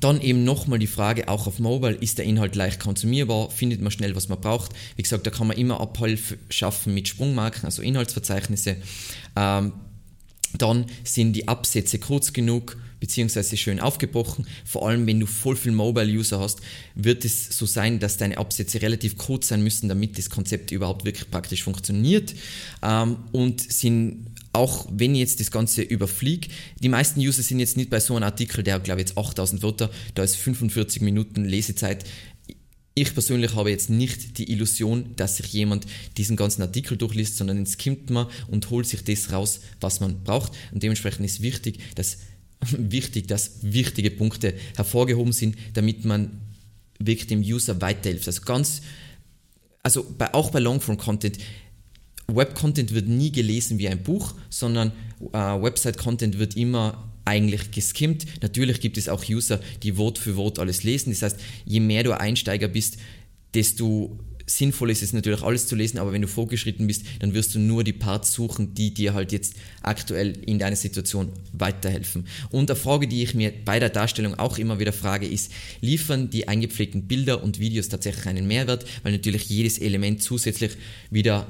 dann 0.00 0.20
eben 0.20 0.44
nochmal 0.44 0.78
die 0.78 0.86
Frage, 0.86 1.28
auch 1.28 1.46
auf 1.46 1.58
Mobile, 1.58 1.94
ist 1.94 2.18
der 2.18 2.26
Inhalt 2.26 2.54
leicht 2.54 2.80
konsumierbar, 2.80 3.50
findet 3.50 3.80
man 3.80 3.90
schnell, 3.90 4.14
was 4.14 4.28
man 4.28 4.40
braucht. 4.40 4.72
Wie 4.96 5.02
gesagt, 5.02 5.26
da 5.26 5.30
kann 5.30 5.46
man 5.46 5.56
immer 5.56 5.80
Abhilfe 5.80 6.36
schaffen 6.50 6.92
mit 6.92 7.08
Sprungmarken, 7.08 7.64
also 7.64 7.80
Inhaltsverzeichnisse. 7.82 8.76
Ähm, 9.36 9.72
Dann 10.58 10.86
sind 11.04 11.34
die 11.34 11.48
Absätze 11.48 11.98
kurz 11.98 12.32
genug 12.32 12.76
beziehungsweise 13.00 13.56
schön 13.56 13.80
aufgebrochen. 13.80 14.46
Vor 14.64 14.88
allem, 14.88 15.06
wenn 15.06 15.20
du 15.20 15.26
voll 15.26 15.56
viel 15.56 15.72
Mobile-User 15.72 16.40
hast, 16.40 16.60
wird 16.94 17.24
es 17.24 17.56
so 17.56 17.66
sein, 17.66 17.98
dass 17.98 18.16
deine 18.16 18.38
Absätze 18.38 18.80
relativ 18.80 19.18
kurz 19.18 19.48
sein 19.48 19.62
müssen, 19.62 19.88
damit 19.88 20.18
das 20.18 20.30
Konzept 20.30 20.70
überhaupt 20.70 21.04
wirklich 21.04 21.30
praktisch 21.30 21.62
funktioniert. 21.62 22.34
Ähm, 22.82 23.18
und 23.32 23.60
sind 23.60 24.26
auch 24.56 24.86
wenn 24.90 25.14
ich 25.14 25.20
jetzt 25.20 25.40
das 25.40 25.50
Ganze 25.50 25.82
überfliege, 25.82 26.48
die 26.80 26.88
meisten 26.88 27.20
User 27.20 27.42
sind 27.42 27.60
jetzt 27.60 27.76
nicht 27.76 27.90
bei 27.90 28.00
so 28.00 28.16
einem 28.16 28.24
Artikel, 28.24 28.62
der 28.62 28.80
glaube 28.80 29.02
ich 29.02 29.08
jetzt 29.08 29.18
8000 29.18 29.62
Wörter, 29.62 29.90
da 30.14 30.22
ist 30.22 30.36
45 30.36 31.02
Minuten 31.02 31.44
Lesezeit. 31.44 32.04
Ich 32.98 33.12
persönlich 33.12 33.54
habe 33.54 33.68
jetzt 33.68 33.90
nicht 33.90 34.38
die 34.38 34.50
Illusion, 34.50 35.14
dass 35.16 35.36
sich 35.36 35.52
jemand 35.52 35.84
diesen 36.16 36.34
ganzen 36.34 36.62
Artikel 36.62 36.96
durchliest, 36.96 37.36
sondern 37.36 37.62
es 37.62 37.72
skimmt 37.72 38.08
man 38.08 38.26
und 38.48 38.70
holt 38.70 38.86
sich 38.86 39.04
das 39.04 39.30
raus, 39.30 39.60
was 39.82 40.00
man 40.00 40.24
braucht. 40.24 40.52
Und 40.72 40.82
dementsprechend 40.82 41.26
ist 41.26 41.42
wichtig, 41.42 41.78
dass, 41.94 42.16
wichtig, 42.70 43.28
dass 43.28 43.58
wichtige 43.60 44.10
Punkte 44.10 44.54
hervorgehoben 44.76 45.34
sind, 45.34 45.56
damit 45.74 46.06
man 46.06 46.40
wirklich 46.98 47.26
dem 47.26 47.40
User 47.40 47.82
weiterhilft. 47.82 48.28
Also 48.28 48.40
ganz, 48.46 48.80
also 49.82 50.06
bei, 50.16 50.32
auch 50.32 50.50
bei 50.50 50.60
Longform-Content 50.60 51.36
Web-Content 52.28 52.94
wird 52.94 53.08
nie 53.08 53.30
gelesen 53.30 53.78
wie 53.78 53.88
ein 53.88 54.02
Buch, 54.02 54.34
sondern 54.48 54.92
äh, 55.32 55.36
Website-Content 55.36 56.38
wird 56.38 56.56
immer 56.56 57.12
eigentlich 57.26 57.70
geskimmt. 57.70 58.24
Natürlich 58.42 58.80
gibt 58.80 58.96
es 58.96 59.08
auch 59.08 59.28
User, 59.28 59.60
die 59.82 59.96
Wort 59.96 60.18
für 60.18 60.36
Wort 60.36 60.58
alles 60.58 60.82
lesen. 60.82 61.10
Das 61.10 61.22
heißt, 61.22 61.40
je 61.64 61.80
mehr 61.80 62.02
du 62.02 62.18
Einsteiger 62.18 62.68
bist, 62.68 62.98
desto 63.54 64.18
sinnvoll 64.46 64.90
ist 64.90 65.02
es 65.02 65.12
natürlich 65.12 65.42
alles 65.42 65.66
zu 65.66 65.74
lesen, 65.74 65.98
aber 65.98 66.12
wenn 66.12 66.22
du 66.22 66.28
vorgeschritten 66.28 66.86
bist, 66.86 67.04
dann 67.18 67.34
wirst 67.34 67.54
du 67.54 67.58
nur 67.58 67.82
die 67.82 67.92
Parts 67.92 68.32
suchen, 68.32 68.74
die 68.74 68.94
dir 68.94 69.12
halt 69.12 69.32
jetzt 69.32 69.54
aktuell 69.82 70.38
in 70.46 70.58
deiner 70.58 70.76
Situation 70.76 71.32
weiterhelfen. 71.52 72.26
Und 72.50 72.70
eine 72.70 72.78
Frage, 72.78 73.08
die 73.08 73.22
ich 73.22 73.34
mir 73.34 73.52
bei 73.64 73.80
der 73.80 73.90
Darstellung 73.90 74.38
auch 74.38 74.58
immer 74.58 74.78
wieder 74.78 74.92
frage, 74.92 75.26
ist, 75.26 75.52
liefern 75.80 76.30
die 76.30 76.48
eingepflegten 76.48 77.08
Bilder 77.08 77.42
und 77.42 77.58
Videos 77.58 77.88
tatsächlich 77.88 78.26
einen 78.26 78.46
Mehrwert, 78.46 78.86
weil 79.02 79.12
natürlich 79.12 79.48
jedes 79.48 79.78
Element 79.78 80.22
zusätzlich 80.22 80.76
wieder 81.10 81.46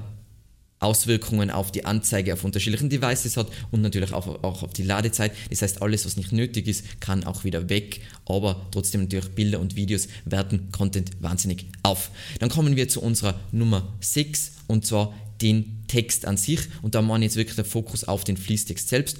Auswirkungen 0.78 1.50
auf 1.50 1.72
die 1.72 1.84
Anzeige 1.84 2.34
auf 2.34 2.44
unterschiedlichen 2.44 2.90
Devices 2.90 3.36
hat 3.36 3.48
und 3.70 3.80
natürlich 3.80 4.12
auch, 4.12 4.26
auch 4.44 4.62
auf 4.62 4.72
die 4.72 4.82
Ladezeit. 4.82 5.32
Das 5.50 5.62
heißt, 5.62 5.82
alles, 5.82 6.04
was 6.04 6.16
nicht 6.16 6.32
nötig 6.32 6.68
ist, 6.68 7.00
kann 7.00 7.24
auch 7.24 7.44
wieder 7.44 7.68
weg, 7.68 8.00
aber 8.26 8.66
trotzdem 8.70 9.02
natürlich 9.02 9.30
Bilder 9.30 9.60
und 9.60 9.76
Videos 9.76 10.08
werten 10.24 10.70
Content 10.72 11.10
wahnsinnig 11.20 11.66
auf. 11.82 12.10
Dann 12.40 12.50
kommen 12.50 12.76
wir 12.76 12.88
zu 12.88 13.00
unserer 13.00 13.40
Nummer 13.52 13.94
6 14.00 14.52
und 14.66 14.86
zwar 14.86 15.14
den 15.40 15.84
Text 15.88 16.26
an 16.26 16.36
sich 16.36 16.60
und 16.82 16.94
da 16.94 17.02
machen 17.02 17.22
jetzt 17.22 17.36
wirklich 17.36 17.56
der 17.56 17.64
Fokus 17.64 18.04
auf 18.04 18.24
den 18.24 18.36
Fließtext 18.36 18.88
selbst. 18.88 19.18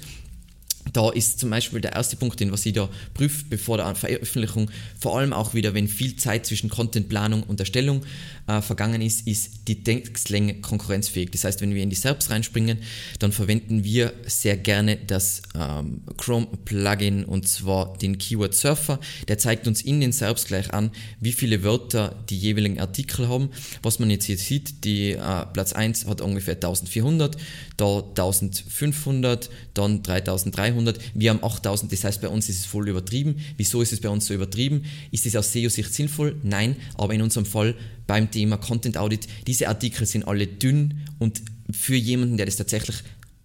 Da 0.93 1.09
ist 1.09 1.39
zum 1.39 1.49
Beispiel 1.49 1.81
der 1.81 1.93
erste 1.93 2.15
Punkt, 2.15 2.39
den 2.39 2.51
was 2.51 2.65
ich 2.65 2.73
da 2.73 2.89
prüfe, 3.13 3.45
bevor 3.49 3.77
der 3.77 3.93
Veröffentlichung, 3.95 4.69
vor 4.99 5.17
allem 5.17 5.33
auch 5.33 5.53
wieder, 5.53 5.73
wenn 5.73 5.87
viel 5.87 6.15
Zeit 6.15 6.45
zwischen 6.45 6.69
Contentplanung 6.69 7.43
und 7.43 7.59
Erstellung 7.59 8.03
äh, 8.47 8.61
vergangen 8.61 9.01
ist, 9.01 9.27
ist 9.27 9.67
die 9.67 9.83
Textlänge 9.83 10.61
konkurrenzfähig. 10.61 11.31
Das 11.31 11.43
heißt, 11.43 11.61
wenn 11.61 11.75
wir 11.75 11.83
in 11.83 11.89
die 11.89 11.95
SERPs 11.95 12.29
reinspringen, 12.29 12.79
dann 13.19 13.31
verwenden 13.31 13.83
wir 13.83 14.13
sehr 14.25 14.57
gerne 14.57 14.97
das 14.97 15.41
ähm, 15.55 16.01
Chrome-Plugin 16.17 17.25
und 17.25 17.47
zwar 17.47 17.97
den 17.97 18.17
Keyword 18.17 18.55
Surfer. 18.55 18.99
Der 19.27 19.37
zeigt 19.37 19.67
uns 19.67 19.81
in 19.81 19.99
den 19.99 20.11
SERPs 20.11 20.45
gleich 20.45 20.73
an, 20.73 20.91
wie 21.19 21.33
viele 21.33 21.63
Wörter 21.63 22.15
die 22.29 22.37
jeweiligen 22.37 22.79
Artikel 22.79 23.27
haben. 23.27 23.49
Was 23.81 23.99
man 23.99 24.09
jetzt 24.09 24.25
hier 24.25 24.37
sieht, 24.37 24.83
die 24.83 25.11
äh, 25.11 25.45
Platz 25.53 25.73
1 25.73 26.05
hat 26.05 26.21
ungefähr 26.21 26.55
1400, 26.55 27.37
da 27.75 27.97
1500, 27.97 29.49
dann 29.73 30.03
3300, 30.03 30.76
wir 31.13 31.29
haben 31.29 31.43
8000, 31.43 31.91
das 31.91 32.03
heißt 32.03 32.21
bei 32.21 32.29
uns 32.29 32.49
ist 32.49 32.59
es 32.59 32.65
voll 32.65 32.89
übertrieben. 32.89 33.37
Wieso 33.57 33.81
ist 33.81 33.93
es 33.93 34.01
bei 34.01 34.09
uns 34.09 34.25
so 34.25 34.33
übertrieben? 34.33 34.83
Ist 35.11 35.25
es 35.25 35.35
aus 35.35 35.51
SEO-Sicht 35.51 35.93
sinnvoll? 35.93 36.35
Nein, 36.43 36.75
aber 36.95 37.13
in 37.13 37.21
unserem 37.21 37.45
Fall 37.45 37.75
beim 38.05 38.31
Thema 38.31 38.57
Content 38.57 38.97
Audit, 38.97 39.27
diese 39.47 39.67
Artikel 39.67 40.05
sind 40.05 40.27
alle 40.27 40.47
dünn 40.47 41.01
und 41.19 41.41
für 41.71 41.95
jemanden, 41.95 42.37
der 42.37 42.45
das 42.45 42.55
tatsächlich 42.55 42.97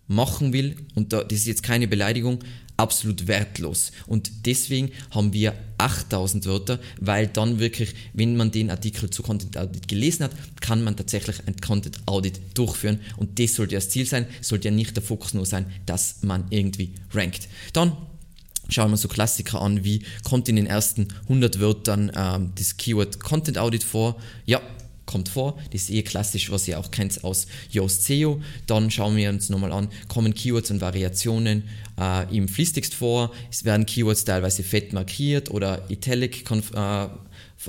machen 0.09 0.53
will, 0.53 0.77
und 0.95 1.13
das 1.13 1.25
ist 1.31 1.47
jetzt 1.47 1.63
keine 1.63 1.89
Beleidigung, 1.89 2.41
absolut 2.83 3.29
wertlos. 3.29 3.93
Und 4.07 4.45
deswegen 4.45 4.91
haben 5.13 5.33
wir 5.33 5.55
8000 5.79 6.47
Wörter, 6.47 6.81
weil 7.01 7.29
dann 7.29 7.61
wirklich, 7.61 7.95
wenn 8.13 8.37
man 8.37 8.51
den 8.51 8.71
Artikel 8.71 9.09
zu 9.09 9.23
Content 9.23 9.57
Audit 9.57 9.87
gelesen 9.87 10.25
hat, 10.25 10.33
kann 10.61 10.83
man 10.83 10.97
tatsächlich 10.97 11.37
ein 11.47 11.57
Content 11.57 12.01
Audit 12.07 12.41
durchführen. 12.55 13.01
Und 13.17 13.39
das 13.39 13.55
sollte 13.55 13.77
das 13.77 13.89
Ziel 13.89 14.05
sein, 14.05 14.27
sollte 14.41 14.69
ja 14.69 14.75
nicht 14.75 14.97
der 14.97 15.03
Fokus 15.03 15.33
nur 15.33 15.47
sein, 15.47 15.67
dass 15.87 16.23
man 16.23 16.45
irgendwie 16.51 16.95
rankt. 17.13 17.49
Dann 17.73 17.97
schauen 18.69 18.91
wir 18.91 18.97
so 18.97 19.09
Klassiker 19.09 19.61
an, 19.61 19.85
wie 19.85 20.05
kommt 20.25 20.49
in 20.49 20.57
den 20.57 20.67
ersten 20.67 21.09
100 21.25 21.61
Wörtern 21.61 22.11
ähm, 22.17 22.53
das 22.57 22.77
Keyword 22.77 23.21
Content 23.21 23.59
Audit 23.59 23.85
vor. 23.85 24.17
Ja, 24.45 24.61
kommt 25.13 25.29
vor. 25.29 25.59
Das 25.71 25.83
ist 25.83 25.91
eh 25.91 26.03
klassisch, 26.03 26.51
was 26.51 26.67
ihr 26.67 26.81
auch 26.81 26.91
kennt 26.91 27.23
aus 27.23 27.47
Yoast 27.71 28.05
SEO. 28.05 28.41
Dann 28.67 28.91
schauen 28.91 29.17
wir 29.17 29.29
uns 29.29 29.51
nochmal 29.51 29.73
an, 29.73 29.89
kommen 30.09 30.35
Keywords 30.35 30.71
und 30.71 30.81
Variationen 30.81 31.65
äh, 32.01 32.37
im 32.37 32.49
Fließtext 32.49 32.95
vor. 32.95 33.31
Es 33.51 33.65
werden 33.65 33.85
Keywords 33.87 34.25
teilweise 34.25 34.63
fett 34.63 34.93
markiert 34.93 35.51
oder 35.51 35.85
italic 35.91 36.51
äh, 36.51 37.09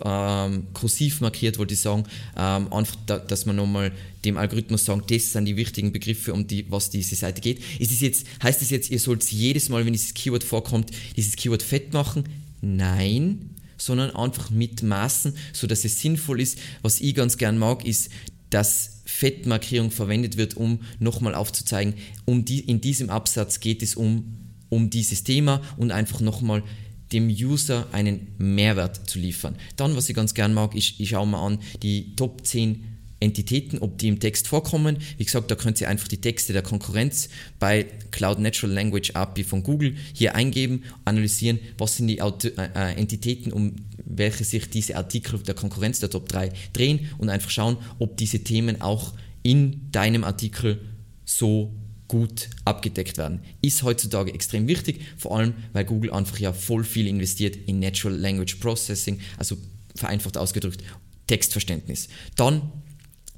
ähm, 0.04 0.68
kursiv 0.74 1.22
markiert, 1.22 1.60
wollte 1.60 1.74
ich 1.74 1.82
sagen, 1.82 2.06
ähm, 2.38 2.72
einfach, 2.72 2.96
da, 3.06 3.20
dass 3.20 3.46
man 3.46 3.58
nochmal 3.58 3.92
dem 4.26 4.38
Algorithmus 4.38 4.86
sagen, 4.86 5.04
das 5.08 5.34
sind 5.34 5.46
die 5.46 5.58
wichtigen 5.58 5.92
Begriffe, 5.92 6.34
um 6.34 6.48
die, 6.48 6.66
was 6.72 6.90
diese 6.90 7.16
Seite 7.16 7.42
geht. 7.42 7.62
Ist 7.80 7.92
es 7.92 8.00
jetzt, 8.00 8.26
heißt 8.42 8.62
es 8.62 8.70
jetzt, 8.70 8.90
ihr 8.90 9.00
sollt 9.00 9.24
jedes 9.32 9.70
Mal, 9.70 9.86
wenn 9.86 9.94
dieses 9.94 10.14
Keyword 10.14 10.44
vorkommt, 10.44 10.92
dieses 11.16 11.36
Keyword 11.36 11.62
fett 11.62 11.94
machen? 11.94 12.24
Nein, 12.62 13.50
sondern 13.86 14.16
einfach 14.16 14.50
mit 14.50 14.84
Maßen, 14.84 15.36
sodass 15.54 15.86
es 15.86 16.00
sinnvoll 16.00 16.42
ist. 16.42 16.60
Was 16.82 17.02
ich 17.02 17.16
ganz 17.16 17.38
gern 17.38 17.58
mag, 17.58 17.86
ist, 17.86 18.10
dass 18.50 19.02
Fettmarkierung 19.06 19.92
verwendet 19.92 20.38
wird, 20.38 20.56
um 20.56 20.80
nochmal 21.00 21.36
aufzuzeigen, 21.36 21.96
um 22.26 22.46
die, 22.46 22.60
in 22.60 22.82
diesem 22.82 23.10
Absatz 23.10 23.60
geht 23.60 23.84
es 23.84 23.96
um, 23.96 24.38
um 24.70 24.90
dieses 24.90 25.24
Thema 25.24 25.62
und 25.78 25.92
einfach 25.92 26.22
nochmal 26.22 26.64
dem 27.12 27.28
User 27.28 27.88
einen 27.92 28.28
Mehrwert 28.38 29.10
zu 29.10 29.20
liefern. 29.20 29.56
Dann, 29.76 29.96
was 29.96 30.10
ich 30.10 30.16
ganz 30.16 30.34
gern 30.34 30.54
mag, 30.54 30.76
ist, 30.76 31.00
ich 31.00 31.10
schaue 31.10 31.28
mal 31.28 31.46
an 31.46 31.60
die 31.82 32.16
Top 32.16 32.46
10 32.46 32.93
Entitäten, 33.24 33.80
ob 33.80 33.98
die 33.98 34.10
im 34.10 34.20
Text 34.20 34.48
vorkommen. 34.48 34.98
Wie 35.18 35.26
gesagt, 35.26 35.50
da 35.50 35.56
könnt 35.56 35.80
ihr 35.82 35.90
einfach 35.90 36.08
die 36.08 36.22
Texte 36.22 36.54
der 36.54 36.62
Konkurrenz 36.62 37.30
bei 37.58 37.86
Cloud 38.12 38.40
Natural 38.40 38.74
Language 38.74 39.12
API 39.16 39.44
von 39.44 39.64
Google 39.64 39.96
hier 40.14 40.36
eingeben, 40.36 40.84
analysieren, 41.06 41.60
was 41.78 41.98
sind 41.98 42.08
die 42.08 42.22
Auto 42.22 42.50
äh, 42.50 42.70
äh, 42.76 43.00
Entitäten, 43.00 43.52
um 43.54 43.76
welche 44.06 44.44
sich 44.44 44.70
diese 44.70 44.98
Artikel 44.98 45.40
der 45.40 45.56
Konkurrenz 45.56 46.00
der 46.00 46.10
Top 46.10 46.28
3 46.30 46.52
drehen 46.74 47.10
und 47.18 47.30
einfach 47.30 47.50
schauen, 47.50 47.78
ob 48.00 48.18
diese 48.18 48.44
Themen 48.44 48.82
auch 48.82 49.14
in 49.42 49.90
deinem 49.92 50.24
Artikel 50.24 50.82
so 51.26 51.74
gut 52.08 52.50
abgedeckt 52.66 53.18
werden. 53.18 53.40
Ist 53.62 53.84
heutzutage 53.84 54.34
extrem 54.34 54.68
wichtig, 54.68 55.02
vor 55.18 55.38
allem 55.38 55.54
weil 55.72 55.86
Google 55.86 56.12
einfach 56.12 56.38
ja 56.38 56.54
voll 56.54 56.84
viel 56.84 57.08
investiert 57.08 57.56
in 57.56 57.80
Natural 57.80 58.16
Language 58.16 58.56
Processing, 58.56 59.20
also 59.38 59.58
vereinfacht 59.96 60.38
ausgedrückt 60.38 60.84
Textverständnis. 61.28 62.10
Dann, 62.36 62.62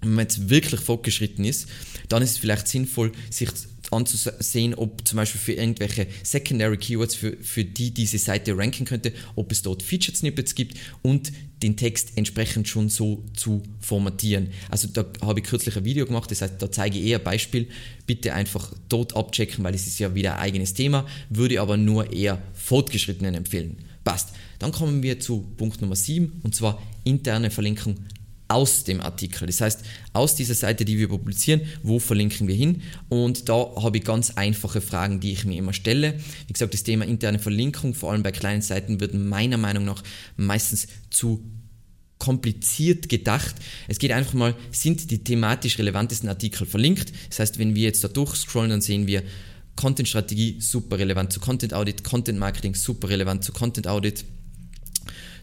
wenn 0.06 0.14
man 0.14 0.24
jetzt 0.24 0.50
wirklich 0.50 0.82
fortgeschritten 0.82 1.46
ist, 1.46 1.68
dann 2.10 2.22
ist 2.22 2.32
es 2.32 2.38
vielleicht 2.38 2.68
sinnvoll, 2.68 3.12
sich 3.30 3.50
anzusehen, 3.92 4.74
ob 4.74 5.08
zum 5.08 5.18
Beispiel 5.18 5.40
für 5.40 5.54
irgendwelche 5.54 6.08
Secondary 6.24 6.78
Keywords, 6.78 7.16
für, 7.16 7.38
für 7.38 7.64
die 7.64 7.92
diese 7.92 8.18
Seite 8.18 8.58
ranken 8.58 8.86
könnte, 8.86 9.14
ob 9.36 9.52
es 9.52 9.62
dort 9.62 9.84
Featured 9.84 10.18
Snippets 10.18 10.56
gibt 10.56 10.78
und 11.02 11.32
den 11.62 11.78
Text 11.78 12.12
entsprechend 12.16 12.68
schon 12.68 12.90
so 12.90 13.24
zu 13.34 13.64
formatieren. 13.80 14.50
Also 14.70 14.88
da 14.88 15.06
habe 15.22 15.40
ich 15.40 15.46
kürzlich 15.46 15.78
ein 15.78 15.86
Video 15.86 16.06
gemacht, 16.06 16.30
das 16.30 16.42
heißt, 16.42 16.56
da 16.60 16.72
zeige 16.72 17.00
ich 17.00 17.06
eher 17.06 17.20
ein 17.20 17.24
Beispiel. 17.24 17.68
Bitte 18.06 18.34
einfach 18.34 18.74
dort 18.90 19.16
abchecken, 19.16 19.64
weil 19.64 19.74
es 19.74 19.88
ist 19.88 20.00
ja 20.00 20.14
wieder 20.14 20.36
ein 20.36 20.42
eigenes 20.42 20.74
Thema, 20.74 21.06
würde 21.30 21.62
aber 21.62 21.78
nur 21.78 22.12
eher 22.12 22.42
Fortgeschrittenen 22.54 23.36
empfehlen. 23.36 23.78
Passt. 24.04 24.30
Dann 24.60 24.72
kommen 24.72 25.02
wir 25.04 25.20
zu 25.20 25.42
Punkt 25.58 25.82
Nummer 25.82 25.96
7 25.96 26.42
und 26.44 26.56
zwar 26.56 26.82
interne 27.04 27.50
Verlinkung 27.50 27.98
aus 28.48 28.84
dem 28.84 29.02
Artikel. 29.02 29.48
Das 29.48 29.62
heißt, 29.62 29.82
aus 30.14 30.36
dieser 30.36 30.54
Seite, 30.54 30.86
die 30.86 30.98
wir 30.98 31.08
publizieren, 31.08 31.62
wo 31.82 32.00
verlinken 32.00 32.48
wir 32.48 32.56
hin? 32.56 32.82
Und 33.10 33.50
da 33.50 33.72
habe 33.82 33.98
ich 33.98 34.04
ganz 34.04 34.32
einfache 34.32 34.82
Fragen, 34.82 35.20
die 35.20 35.32
ich 35.32 35.46
mir 35.46 35.58
immer 35.58 35.74
stelle. 35.74 36.16
Wie 36.48 36.54
gesagt, 36.54 36.74
das 36.74 36.84
Thema 36.84 37.06
interne 37.06 37.40
Verlinkung, 37.40 37.94
vor 37.94 38.12
allem 38.12 38.24
bei 38.24 38.32
kleinen 38.32 38.62
Seiten, 38.62 39.00
wird 39.00 39.14
meiner 39.14 39.58
Meinung 39.58 39.86
nach 39.86 40.04
meistens 40.38 40.88
zu 41.10 41.44
kompliziert 42.18 43.10
gedacht. 43.10 43.56
Es 43.88 44.00
geht 44.00 44.12
einfach 44.12 44.34
mal, 44.34 44.56
sind 44.72 45.12
die 45.12 45.24
thematisch 45.24 45.78
relevantesten 45.78 46.30
Artikel 46.30 46.66
verlinkt? 46.66 47.12
Das 47.30 47.40
heißt, 47.40 47.60
wenn 47.60 47.76
wir 47.76 47.84
jetzt 47.84 48.04
da 48.04 48.08
durchscrollen, 48.08 48.70
dann 48.70 48.82
sehen 48.82 49.06
wir 49.08 49.24
Content-Strategie 49.76 50.62
super 50.62 50.98
relevant 50.98 51.34
zu 51.34 51.40
Content-Audit, 51.40 52.04
Content-Marketing 52.04 52.76
super 52.76 53.10
relevant 53.10 53.44
zu 53.44 53.52
Content-Audit, 53.52 54.24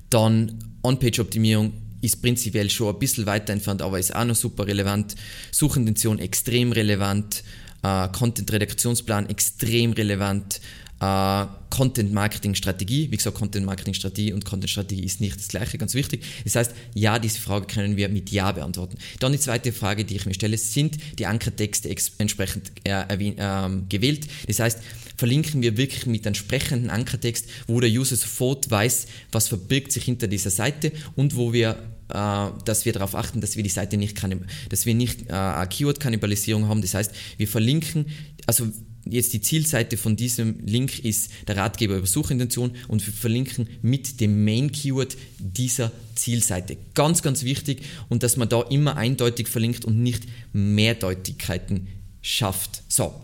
dann 0.08 0.58
On-Page-Optimierung 0.82 1.72
ist 2.02 2.20
prinzipiell 2.20 2.68
schon 2.68 2.94
ein 2.94 2.98
bisschen 2.98 3.24
weiter 3.24 3.54
entfernt, 3.54 3.80
aber 3.80 3.98
ist 3.98 4.14
auch 4.14 4.24
noch 4.26 4.36
super 4.36 4.66
relevant. 4.66 5.14
Suchintention 5.50 6.18
extrem 6.18 6.72
relevant. 6.72 7.42
äh, 7.82 8.08
Content-Redaktionsplan 8.08 9.28
extrem 9.28 9.92
relevant, 9.92 10.60
äh, 11.00 11.46
Content-Marketing-Strategie. 11.70 13.10
Wie 13.10 13.16
gesagt, 13.16 13.36
Content-Marketing-Strategie 13.36 14.32
und 14.32 14.44
Content-Strategie 14.44 15.04
ist 15.04 15.20
nicht 15.20 15.36
das 15.36 15.48
gleiche, 15.48 15.78
ganz 15.78 15.94
wichtig. 15.94 16.22
Das 16.44 16.54
heißt, 16.54 16.72
ja, 16.94 17.18
diese 17.18 17.40
Frage 17.40 17.66
können 17.66 17.96
wir 17.96 18.08
mit 18.08 18.30
Ja 18.30 18.52
beantworten. 18.52 18.98
Dann 19.18 19.32
die 19.32 19.38
zweite 19.38 19.72
Frage, 19.72 20.04
die 20.04 20.16
ich 20.16 20.26
mir 20.26 20.34
stelle, 20.34 20.56
sind 20.58 20.96
die 21.18 21.26
Ankertexte 21.26 21.88
entsprechend 22.18 22.70
äh, 22.84 23.02
äh, 23.02 23.70
gewählt? 23.88 24.28
Das 24.46 24.60
heißt, 24.60 24.78
verlinken 25.16 25.62
wir 25.62 25.76
wirklich 25.76 26.06
mit 26.06 26.26
entsprechenden 26.26 26.90
Ankertext, 26.90 27.48
wo 27.66 27.80
der 27.80 27.90
User 27.90 28.16
sofort 28.16 28.70
weiß, 28.70 29.06
was 29.32 29.48
verbirgt 29.48 29.92
sich 29.92 30.04
hinter 30.04 30.26
dieser 30.26 30.50
Seite 30.50 30.92
und 31.16 31.36
wo 31.36 31.52
wir 31.52 31.78
äh, 32.12 32.50
dass 32.64 32.84
wir 32.84 32.92
darauf 32.92 33.14
achten, 33.14 33.40
dass 33.40 33.56
wir 33.56 33.62
die 33.62 33.70
Seite 33.70 33.96
nicht, 33.96 34.22
dass 34.68 34.86
wir 34.86 34.94
nicht 34.94 35.22
äh, 35.28 35.66
Keyword-Kannibalisierung 35.66 36.68
haben. 36.68 36.82
Das 36.82 36.94
heißt, 36.94 37.12
wir 37.38 37.48
verlinken, 37.48 38.06
also 38.46 38.68
jetzt 39.04 39.32
die 39.32 39.40
Zielseite 39.40 39.96
von 39.96 40.16
diesem 40.16 40.60
Link 40.64 40.98
ist 41.04 41.30
der 41.48 41.56
Ratgeber 41.56 41.96
über 41.96 42.06
Suchintention 42.06 42.72
und 42.88 43.04
wir 43.06 43.12
verlinken 43.12 43.68
mit 43.82 44.20
dem 44.20 44.44
Main 44.44 44.70
Keyword 44.72 45.16
dieser 45.38 45.90
Zielseite. 46.14 46.76
Ganz, 46.94 47.22
ganz 47.22 47.42
wichtig 47.42 47.82
und 48.08 48.22
dass 48.22 48.36
man 48.36 48.48
da 48.48 48.62
immer 48.62 48.96
eindeutig 48.96 49.48
verlinkt 49.48 49.84
und 49.84 50.02
nicht 50.02 50.24
Mehrdeutigkeiten 50.52 51.88
schafft. 52.20 52.82
So, 52.88 53.14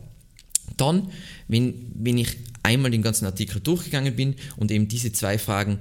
dann, 0.77 1.11
wenn, 1.47 1.75
wenn 1.95 2.19
ich 2.19 2.37
einmal 2.63 2.91
den 2.91 3.03
ganzen 3.03 3.27
Artikel 3.27 3.61
durchgegangen 3.61 4.17
bin 4.17 4.35
und 4.57 4.71
eben 4.71 4.89
diese 4.89 5.13
zwei 5.13 5.39
Fragen 5.39 5.79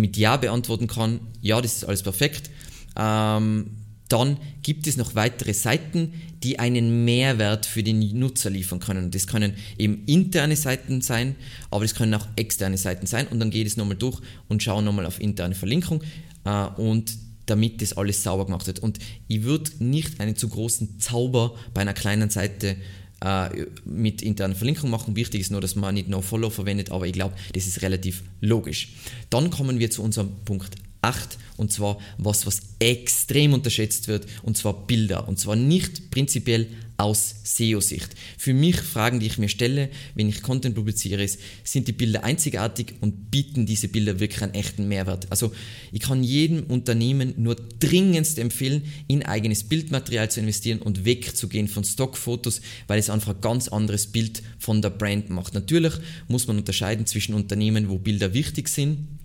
mit 0.00 0.16
Ja 0.16 0.36
beantworten 0.36 0.86
kann, 0.86 1.20
ja, 1.40 1.60
das 1.60 1.76
ist 1.76 1.84
alles 1.84 2.02
perfekt, 2.02 2.50
ähm, 2.96 3.70
dann 4.08 4.38
gibt 4.62 4.88
es 4.88 4.96
noch 4.96 5.14
weitere 5.14 5.54
Seiten, 5.54 6.14
die 6.42 6.58
einen 6.58 7.04
Mehrwert 7.04 7.64
für 7.64 7.84
den 7.84 8.00
Nutzer 8.18 8.50
liefern 8.50 8.80
können. 8.80 9.12
Das 9.12 9.28
können 9.28 9.54
eben 9.78 10.04
interne 10.06 10.56
Seiten 10.56 11.00
sein, 11.00 11.36
aber 11.70 11.84
das 11.84 11.94
können 11.94 12.14
auch 12.14 12.26
externe 12.34 12.76
Seiten 12.76 13.06
sein. 13.06 13.28
Und 13.28 13.38
dann 13.38 13.50
geht 13.50 13.68
es 13.68 13.76
nochmal 13.76 13.96
durch 13.96 14.18
und 14.48 14.62
schauen 14.62 14.84
nochmal 14.84 15.06
auf 15.06 15.20
interne 15.20 15.54
Verlinkung 15.54 16.02
äh, 16.44 16.66
und 16.76 17.16
damit 17.46 17.82
das 17.82 17.96
alles 17.96 18.22
sauber 18.22 18.46
gemacht 18.46 18.66
wird. 18.66 18.80
Und 18.80 18.98
ich 19.28 19.44
würde 19.44 19.70
nicht 19.78 20.20
einen 20.20 20.34
zu 20.34 20.48
großen 20.48 20.98
Zauber 20.98 21.54
bei 21.72 21.82
einer 21.82 21.94
kleinen 21.94 22.30
Seite 22.30 22.76
äh, 23.20 23.66
mit 23.84 24.22
internen 24.22 24.54
Verlinkung 24.54 24.90
machen. 24.90 25.16
Wichtig 25.16 25.42
ist 25.42 25.50
nur, 25.50 25.60
dass 25.60 25.76
man 25.76 25.94
nicht 25.94 26.08
No-Follow 26.08 26.50
verwendet, 26.50 26.90
aber 26.90 27.06
ich 27.06 27.12
glaube, 27.12 27.34
das 27.52 27.66
ist 27.66 27.82
relativ 27.82 28.22
logisch. 28.40 28.94
Dann 29.28 29.50
kommen 29.50 29.78
wir 29.78 29.90
zu 29.90 30.02
unserem 30.02 30.30
Punkt 30.44 30.76
8 31.02 31.38
und 31.56 31.72
zwar 31.72 31.98
was, 32.18 32.46
was 32.46 32.60
extrem 32.78 33.54
unterschätzt 33.54 34.08
wird 34.08 34.26
und 34.42 34.56
zwar 34.56 34.86
Bilder 34.86 35.28
und 35.28 35.38
zwar 35.38 35.56
nicht 35.56 36.10
prinzipiell 36.10 36.68
aus 37.00 37.34
SEO-Sicht. 37.44 38.10
Für 38.36 38.52
mich 38.52 38.76
Fragen, 38.76 39.20
die 39.20 39.26
ich 39.26 39.38
mir 39.38 39.48
stelle, 39.48 39.88
wenn 40.14 40.28
ich 40.28 40.42
Content 40.42 40.74
publiziere, 40.74 41.24
ist, 41.24 41.40
sind 41.64 41.88
die 41.88 41.92
Bilder 41.92 42.24
einzigartig 42.24 42.94
und 43.00 43.30
bieten 43.30 43.64
diese 43.64 43.88
Bilder 43.88 44.20
wirklich 44.20 44.42
einen 44.42 44.52
echten 44.52 44.86
Mehrwert? 44.86 45.26
Also 45.30 45.52
ich 45.92 46.00
kann 46.00 46.22
jedem 46.22 46.64
Unternehmen 46.64 47.32
nur 47.38 47.56
dringendst 47.56 48.38
empfehlen, 48.38 48.84
in 49.06 49.24
eigenes 49.24 49.64
Bildmaterial 49.64 50.30
zu 50.30 50.40
investieren 50.40 50.82
und 50.82 51.06
wegzugehen 51.06 51.68
von 51.68 51.84
Stockfotos, 51.84 52.60
weil 52.86 52.98
es 52.98 53.08
einfach 53.08 53.34
ein 53.34 53.40
ganz 53.40 53.68
anderes 53.68 54.06
Bild 54.06 54.42
von 54.58 54.82
der 54.82 54.90
Brand 54.90 55.30
macht. 55.30 55.54
Natürlich 55.54 55.94
muss 56.28 56.46
man 56.46 56.58
unterscheiden 56.58 57.06
zwischen 57.06 57.34
Unternehmen, 57.34 57.88
wo 57.88 57.96
Bilder 57.96 58.34
wichtig 58.34 58.68
sind 58.68 59.19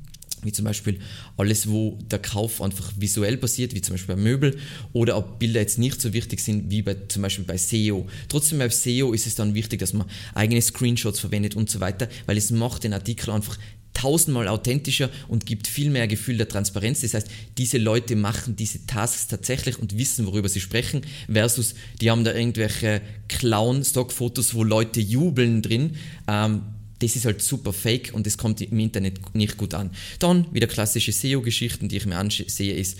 wie 0.45 0.51
zum 0.51 0.65
Beispiel 0.65 0.99
alles, 1.37 1.69
wo 1.69 1.97
der 2.09 2.19
Kauf 2.19 2.61
einfach 2.61 2.91
visuell 2.97 3.37
passiert, 3.37 3.73
wie 3.73 3.81
zum 3.81 3.95
Beispiel 3.95 4.15
bei 4.15 4.21
Möbel, 4.21 4.57
oder 4.93 5.17
ob 5.17 5.39
Bilder 5.39 5.61
jetzt 5.61 5.79
nicht 5.79 6.01
so 6.01 6.13
wichtig 6.13 6.39
sind 6.39 6.69
wie 6.71 6.81
bei, 6.81 6.95
zum 7.07 7.21
Beispiel 7.21 7.45
bei 7.45 7.57
SEO. 7.57 8.07
Trotzdem 8.29 8.59
bei 8.59 8.69
SEO 8.69 9.13
ist 9.13 9.27
es 9.27 9.35
dann 9.35 9.53
wichtig, 9.53 9.79
dass 9.79 9.93
man 9.93 10.07
eigene 10.33 10.61
Screenshots 10.61 11.19
verwendet 11.19 11.55
und 11.55 11.69
so 11.69 11.79
weiter, 11.79 12.07
weil 12.25 12.37
es 12.37 12.51
macht 12.51 12.83
den 12.83 12.93
Artikel 12.93 13.31
einfach 13.31 13.57
tausendmal 13.95 14.47
authentischer 14.47 15.09
und 15.27 15.47
gibt 15.47 15.67
viel 15.67 15.89
mehr 15.89 16.07
Gefühl 16.07 16.37
der 16.37 16.47
Transparenz. 16.47 17.01
Das 17.01 17.15
heißt, 17.15 17.27
diese 17.57 17.79
Leute 17.79 18.15
machen 18.15 18.55
diese 18.55 18.85
Tasks 18.85 19.27
tatsächlich 19.27 19.79
und 19.79 19.97
wissen, 19.97 20.27
worüber 20.27 20.49
sie 20.49 20.61
sprechen, 20.61 21.01
versus 21.31 21.73
die 22.01 22.11
haben 22.11 22.23
da 22.23 22.33
irgendwelche 22.33 23.01
Clown-Stock-Fotos, 23.29 24.53
wo 24.53 24.63
Leute 24.63 24.99
jubeln 24.99 25.63
drin. 25.63 25.95
Ähm, 26.27 26.61
das 26.99 27.15
ist 27.15 27.25
halt 27.25 27.41
super 27.41 27.73
fake 27.73 28.11
und 28.13 28.25
das 28.25 28.37
kommt 28.37 28.61
im 28.61 28.79
Internet 28.79 29.35
nicht 29.35 29.57
gut 29.57 29.73
an. 29.73 29.91
Dann 30.19 30.47
wieder 30.53 30.67
klassische 30.67 31.11
SEO-Geschichten, 31.11 31.89
die 31.89 31.97
ich 31.97 32.05
mir 32.05 32.17
ansehe, 32.17 32.73
ist 32.73 32.97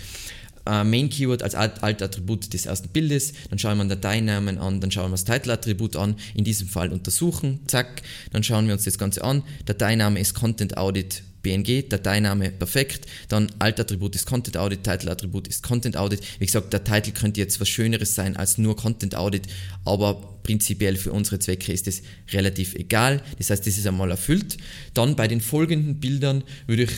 äh, 0.66 0.84
Main 0.84 1.08
Keyword 1.08 1.42
als 1.42 1.54
Alt-Attribut 1.54 2.52
des 2.52 2.66
ersten 2.66 2.88
Bildes, 2.88 3.32
dann 3.48 3.58
schauen 3.58 3.78
wir 3.78 3.84
den 3.84 3.90
Dateinamen 3.90 4.58
an, 4.58 4.80
dann 4.80 4.90
schauen 4.90 5.06
wir 5.06 5.12
das 5.12 5.24
Title-Attribut 5.24 5.96
an, 5.96 6.16
in 6.34 6.44
diesem 6.44 6.68
Fall 6.68 6.92
untersuchen, 6.92 7.60
zack, 7.66 8.02
dann 8.32 8.42
schauen 8.42 8.66
wir 8.66 8.74
uns 8.74 8.84
das 8.84 8.98
Ganze 8.98 9.24
an, 9.24 9.42
Dateiname 9.64 10.20
ist 10.20 10.34
Content 10.34 10.76
Audit 10.76 11.22
BNG, 11.46 11.88
Dateiname 11.88 12.50
perfekt, 12.50 13.06
dann 13.28 13.52
Alt-Attribut 13.60 14.16
ist 14.16 14.26
Content 14.26 14.56
Audit, 14.56 14.82
Title-Attribut 14.82 15.46
ist 15.46 15.62
Content 15.62 15.96
Audit. 15.96 16.20
Wie 16.40 16.46
gesagt, 16.46 16.72
der 16.72 16.82
Titel 16.82 17.12
könnte 17.12 17.38
jetzt 17.38 17.60
was 17.60 17.68
Schöneres 17.68 18.16
sein 18.16 18.36
als 18.36 18.58
nur 18.58 18.74
Content 18.74 19.14
Audit, 19.14 19.46
aber 19.84 20.40
prinzipiell 20.42 20.96
für 20.96 21.12
unsere 21.12 21.38
Zwecke 21.38 21.72
ist 21.72 21.86
es 21.86 22.02
relativ 22.32 22.74
egal. 22.74 23.22
Das 23.38 23.50
heißt, 23.50 23.64
das 23.64 23.78
ist 23.78 23.86
einmal 23.86 24.10
erfüllt. 24.10 24.56
Dann 24.92 25.14
bei 25.14 25.28
den 25.28 25.40
folgenden 25.40 26.00
Bildern 26.00 26.42
würde 26.66 26.82
ich, 26.82 26.90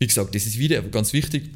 wie 0.00 0.08
gesagt, 0.08 0.34
das 0.34 0.44
ist 0.46 0.58
wieder 0.58 0.82
ganz 0.82 1.12
wichtig, 1.12 1.50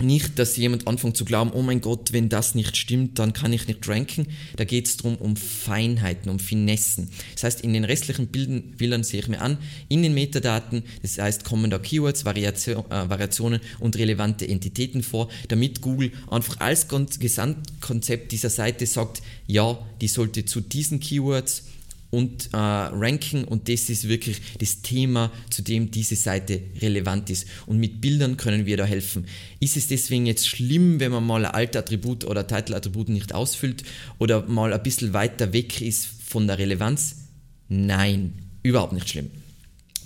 nicht, 0.00 0.38
dass 0.38 0.56
jemand 0.56 0.86
anfängt 0.86 1.16
zu 1.16 1.24
glauben, 1.24 1.50
oh 1.52 1.62
mein 1.62 1.80
Gott, 1.80 2.12
wenn 2.12 2.28
das 2.28 2.54
nicht 2.54 2.76
stimmt, 2.76 3.18
dann 3.18 3.32
kann 3.32 3.52
ich 3.52 3.66
nicht 3.66 3.86
ranken. 3.88 4.26
Da 4.56 4.64
geht 4.64 4.86
es 4.86 4.96
darum, 4.96 5.16
um 5.16 5.36
Feinheiten, 5.36 6.30
um 6.30 6.38
Finessen. 6.38 7.10
Das 7.34 7.44
heißt, 7.44 7.60
in 7.62 7.72
den 7.72 7.84
restlichen 7.84 8.28
Bilden, 8.28 8.76
Bildern 8.76 9.04
sehe 9.04 9.20
ich 9.20 9.28
mir 9.28 9.40
an, 9.40 9.58
in 9.88 10.02
den 10.02 10.14
Metadaten, 10.14 10.82
das 11.02 11.18
heißt, 11.18 11.44
kommen 11.44 11.70
da 11.70 11.78
Keywords, 11.78 12.24
Variation, 12.24 12.84
äh, 12.90 13.08
Variationen 13.08 13.60
und 13.78 13.96
relevante 13.96 14.48
Entitäten 14.48 15.02
vor, 15.02 15.28
damit 15.48 15.80
Google 15.80 16.12
einfach 16.30 16.60
als 16.60 16.88
Gesamtkonzept 16.88 18.32
dieser 18.32 18.50
Seite 18.50 18.86
sagt, 18.86 19.22
ja, 19.46 19.78
die 20.00 20.08
sollte 20.08 20.44
zu 20.44 20.60
diesen 20.60 21.00
Keywords 21.00 21.64
und 22.10 22.50
äh, 22.52 22.56
ranken 22.56 23.44
und 23.44 23.68
das 23.68 23.90
ist 23.90 24.08
wirklich 24.08 24.40
das 24.58 24.80
Thema, 24.82 25.30
zu 25.50 25.62
dem 25.62 25.90
diese 25.90 26.16
Seite 26.16 26.62
relevant 26.80 27.28
ist. 27.30 27.46
Und 27.66 27.78
mit 27.78 28.00
Bildern 28.00 28.36
können 28.36 28.66
wir 28.66 28.76
da 28.76 28.84
helfen. 28.84 29.26
Ist 29.60 29.76
es 29.76 29.88
deswegen 29.88 30.26
jetzt 30.26 30.48
schlimm, 30.48 31.00
wenn 31.00 31.12
man 31.12 31.26
mal 31.26 31.44
ein 31.44 31.52
Alt-Attribut 31.52 32.24
oder 32.24 32.46
Title-Attribut 32.46 33.10
nicht 33.10 33.34
ausfüllt 33.34 33.82
oder 34.18 34.46
mal 34.46 34.72
ein 34.72 34.82
bisschen 34.82 35.12
weiter 35.12 35.52
weg 35.52 35.80
ist 35.82 36.06
von 36.06 36.46
der 36.46 36.58
Relevanz? 36.58 37.16
Nein, 37.68 38.32
überhaupt 38.62 38.94
nicht 38.94 39.08
schlimm. 39.08 39.30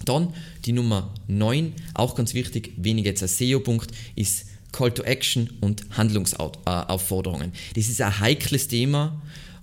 Dann 0.04 0.34
die 0.64 0.72
Nummer 0.72 1.14
9, 1.28 1.72
auch 1.94 2.16
ganz 2.16 2.34
wichtig, 2.34 2.72
weniger 2.76 3.10
jetzt 3.10 3.22
ein 3.22 3.28
SEO-Punkt, 3.28 3.92
ist 4.16 4.46
Call 4.72 4.90
to 4.92 5.02
Action 5.04 5.50
und 5.60 5.84
Handlungsaufforderungen. 5.90 7.52
Das 7.74 7.88
ist 7.88 8.00
ein 8.00 8.18
heikles 8.18 8.66
Thema 8.66 9.22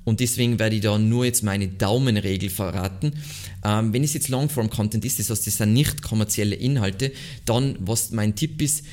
und 0.10 0.19
deswegen 0.19 0.58
werde 0.58 0.76
ich 0.76 0.82
da 0.82 0.98
nur 0.98 1.24
jetzt 1.24 1.43
meine 1.43 1.67
Daumenregel 1.67 2.50
verraten. 2.50 3.13
Ähm, 3.63 3.93
wenn 3.93 4.04
es 4.04 4.15
jetzt 4.15 4.28
Longform-Content 4.30 5.06
ist, 5.06 5.19
das 5.19 5.30
heißt, 5.30 5.45
das 5.45 5.58
sind 5.58 5.74
nicht 5.74 6.02
kommerzielle 6.02 6.56
Inhalte, 6.56 7.12
dann, 7.45 7.76
was 7.80 8.10
mein 8.10 8.36
Tipp 8.36 8.60
ist, 8.60 8.84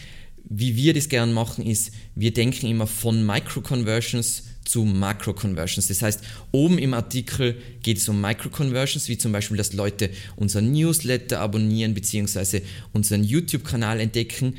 wie 0.49 0.77
wir 0.77 0.93
das 0.93 1.09
gern 1.09 1.33
machen, 1.33 1.65
ist, 1.65 1.93
wir 2.15 2.35
denken 2.35 2.67
immer 2.67 2.87
von 2.87 3.25
Micro-Conversions 3.25 4.45
zu 4.67 4.85
Macro-Conversions. 4.85 5.87
Das 5.87 6.03
heißt, 6.03 6.21
oben 6.53 6.77
im 6.77 6.93
Artikel 6.93 7.57
geht 7.83 7.97
es 7.97 8.09
um 8.11 8.21
Micro-Conversions, 8.21 9.09
wie 9.09 9.17
zum 9.17 9.33
Beispiel, 9.33 9.57
dass 9.57 9.73
Leute 9.73 10.11
unseren 10.37 10.71
Newsletter 10.71 11.41
abonnieren 11.41 11.95
bzw. 11.95 12.61
unseren 12.93 13.25
YouTube-Kanal 13.25 14.01
entdecken. 14.01 14.57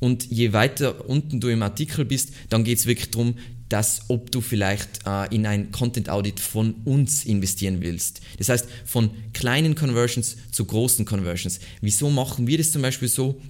Und 0.00 0.24
je 0.32 0.52
weiter 0.52 1.08
unten 1.08 1.38
du 1.38 1.46
im 1.46 1.62
Artikel 1.62 2.04
bist, 2.04 2.32
dann 2.48 2.64
geht 2.64 2.78
es 2.78 2.86
wirklich 2.86 3.10
darum, 3.10 3.36
dass 3.72 4.02
ob 4.08 4.30
du 4.30 4.42
vielleicht 4.42 5.00
äh, 5.06 5.34
in 5.34 5.46
ein 5.46 5.72
Content 5.72 6.10
Audit 6.10 6.40
von 6.40 6.74
uns 6.84 7.24
investieren 7.24 7.80
willst. 7.80 8.20
Das 8.36 8.50
heißt, 8.50 8.66
von 8.84 9.10
kleinen 9.32 9.74
Conversions 9.74 10.36
zu 10.50 10.66
großen 10.66 11.06
Conversions. 11.06 11.58
Wieso 11.80 12.10
machen 12.10 12.46
wir 12.46 12.58
das 12.58 12.70
zum 12.70 12.82
Beispiel 12.82 13.08
so? 13.08 13.40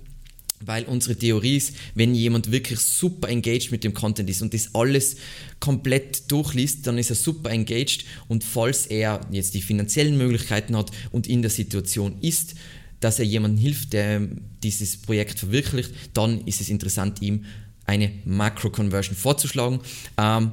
Weil 0.64 0.84
unsere 0.84 1.16
Theorie 1.16 1.56
ist, 1.56 1.74
wenn 1.96 2.14
jemand 2.14 2.52
wirklich 2.52 2.78
super 2.78 3.28
engaged 3.28 3.72
mit 3.72 3.82
dem 3.82 3.94
Content 3.94 4.30
ist 4.30 4.42
und 4.42 4.54
das 4.54 4.76
alles 4.76 5.16
komplett 5.58 6.30
durchliest, 6.30 6.86
dann 6.86 6.98
ist 6.98 7.10
er 7.10 7.16
super 7.16 7.50
engaged 7.50 8.04
und 8.28 8.44
falls 8.44 8.86
er 8.86 9.26
jetzt 9.32 9.54
die 9.54 9.62
finanziellen 9.62 10.16
Möglichkeiten 10.16 10.76
hat 10.76 10.92
und 11.10 11.26
in 11.26 11.42
der 11.42 11.50
Situation 11.50 12.14
ist, 12.20 12.54
dass 13.00 13.18
er 13.18 13.24
jemandem 13.24 13.60
hilft, 13.60 13.92
der 13.92 14.28
dieses 14.62 14.98
Projekt 14.98 15.40
verwirklicht, 15.40 15.90
dann 16.14 16.46
ist 16.46 16.60
es 16.60 16.68
interessant, 16.68 17.20
ihm 17.22 17.44
eine 17.92 18.10
Macro-Conversion 18.24 19.16
vorzuschlagen. 19.16 19.80
Ähm, 20.18 20.52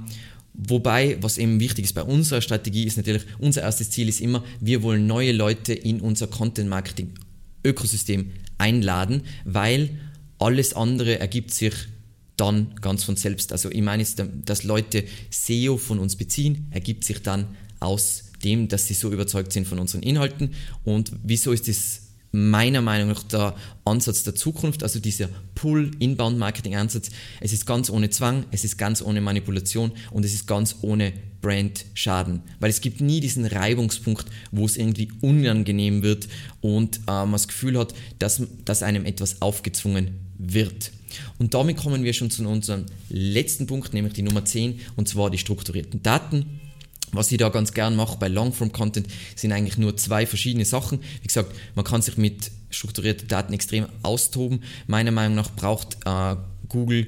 Wobei, 0.62 1.17
was 1.21 1.38
eben 1.38 1.62
wichtig 1.62 1.86
ist 1.86 1.93
bei 1.93 2.04
unserer 2.04 2.41
Strategie, 2.41 2.84
ist 2.84 2.97
natürlich, 2.97 3.23
unser 3.38 3.62
erstes 3.62 3.91
Ziel 3.91 4.10
ist 4.10 4.19
immer, 4.19 4.43
wir 4.60 4.84
wollen 4.84 5.08
neue 5.08 5.32
Leute 5.32 5.73
in 5.73 6.02
unser 6.02 6.28
Content-Marketing-Ökosystem 6.28 8.32
einladen, 8.58 9.21
weil 9.45 9.91
alles 10.38 10.73
andere 10.73 11.17
ergibt 11.17 11.52
sich 11.52 11.73
dann 12.36 12.75
ganz 12.82 13.06
von 13.06 13.15
selbst. 13.15 13.54
Also 13.54 13.71
ich 13.71 13.82
meine, 13.82 14.06
dass 14.43 14.63
Leute 14.63 15.06
SEO 15.30 15.78
von 15.78 15.97
uns 15.97 16.17
beziehen, 16.17 16.67
ergibt 16.71 17.06
sich 17.06 17.21
dann 17.21 17.47
aus 17.80 18.25
dem, 18.43 18.67
dass 18.67 18.86
sie 18.86 18.95
so 18.95 19.13
überzeugt 19.13 19.54
sind 19.54 19.65
von 19.65 19.80
unseren 19.80 20.04
Inhalten. 20.04 20.52
Und 20.84 21.13
wieso 21.23 21.54
ist 21.54 21.69
das 21.69 22.09
meiner 22.31 22.81
Meinung 22.81 23.09
nach 23.09 23.23
der 23.23 23.55
Ansatz 23.85 24.23
der 24.23 24.35
Zukunft, 24.35 24.83
also 24.83 24.99
dieser 24.99 25.29
Pull-Inbound-Marketing-Ansatz. 25.55 27.09
Es 27.41 27.53
ist 27.53 27.65
ganz 27.65 27.89
ohne 27.89 28.09
Zwang, 28.09 28.45
es 28.51 28.63
ist 28.63 28.77
ganz 28.77 29.01
ohne 29.01 29.21
Manipulation 29.21 29.91
und 30.11 30.25
es 30.25 30.33
ist 30.33 30.47
ganz 30.47 30.77
ohne 30.81 31.13
Brand-Schaden. 31.41 32.41
Weil 32.59 32.69
es 32.69 32.81
gibt 32.81 33.01
nie 33.01 33.19
diesen 33.19 33.45
Reibungspunkt, 33.45 34.25
wo 34.51 34.65
es 34.65 34.77
irgendwie 34.77 35.09
unangenehm 35.21 36.03
wird 36.03 36.27
und 36.61 36.97
äh, 36.97 37.01
man 37.07 37.31
das 37.31 37.47
Gefühl 37.47 37.77
hat, 37.77 37.93
dass, 38.19 38.41
dass 38.65 38.83
einem 38.83 39.05
etwas 39.05 39.41
aufgezwungen 39.41 40.19
wird. 40.37 40.91
Und 41.39 41.53
damit 41.53 41.77
kommen 41.77 42.03
wir 42.03 42.13
schon 42.13 42.29
zu 42.29 42.47
unserem 42.47 42.85
letzten 43.09 43.65
Punkt, 43.65 43.93
nämlich 43.93 44.13
die 44.13 44.21
Nummer 44.21 44.45
10, 44.45 44.79
und 44.95 45.07
zwar 45.07 45.31
die 45.31 45.37
strukturierten 45.37 46.03
Daten. 46.03 46.59
Was 47.12 47.32
ich 47.32 47.38
da 47.38 47.50
ganz 47.50 47.74
gern 47.74 47.95
mache 47.95 48.17
bei 48.17 48.28
Longform-Content 48.28 49.08
sind 49.36 49.52
eigentlich 49.52 49.78
nur 49.78 49.98
zwei 49.98 50.26
verschiedene 50.26 50.65
Sachen. 50.65 51.00
Wie 51.22 51.28
gesagt, 51.28 51.56
man 51.76 51.86
kann 51.86 52.02
sich 52.02 52.17
mit 52.17 52.52
strukturierten 52.69 53.28
Daten 53.28 53.54
extrem 53.54 53.88
austoben. 54.04 54.63
Meiner 54.88 55.12
Meinung 55.12 55.36
nach 55.36 55.52
braucht 55.52 55.98
äh, 56.06 56.36
Google 56.67 57.08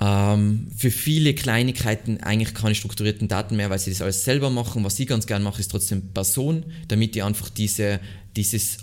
ähm, 0.00 0.68
für 0.76 0.90
viele 0.90 1.34
Kleinigkeiten 1.34 2.22
eigentlich 2.22 2.54
keine 2.54 2.74
strukturierten 2.74 3.28
Daten 3.28 3.56
mehr, 3.56 3.70
weil 3.70 3.78
sie 3.78 3.90
das 3.90 4.02
alles 4.02 4.24
selber 4.24 4.50
machen. 4.50 4.84
Was 4.84 4.98
ich 4.98 5.06
ganz 5.06 5.26
gern 5.26 5.42
mache, 5.42 5.60
ist 5.60 5.70
trotzdem 5.70 6.12
Person, 6.12 6.64
damit 6.88 7.16
ich 7.16 7.22
einfach 7.22 7.48
diese, 7.50 8.00
dieses 8.36 8.78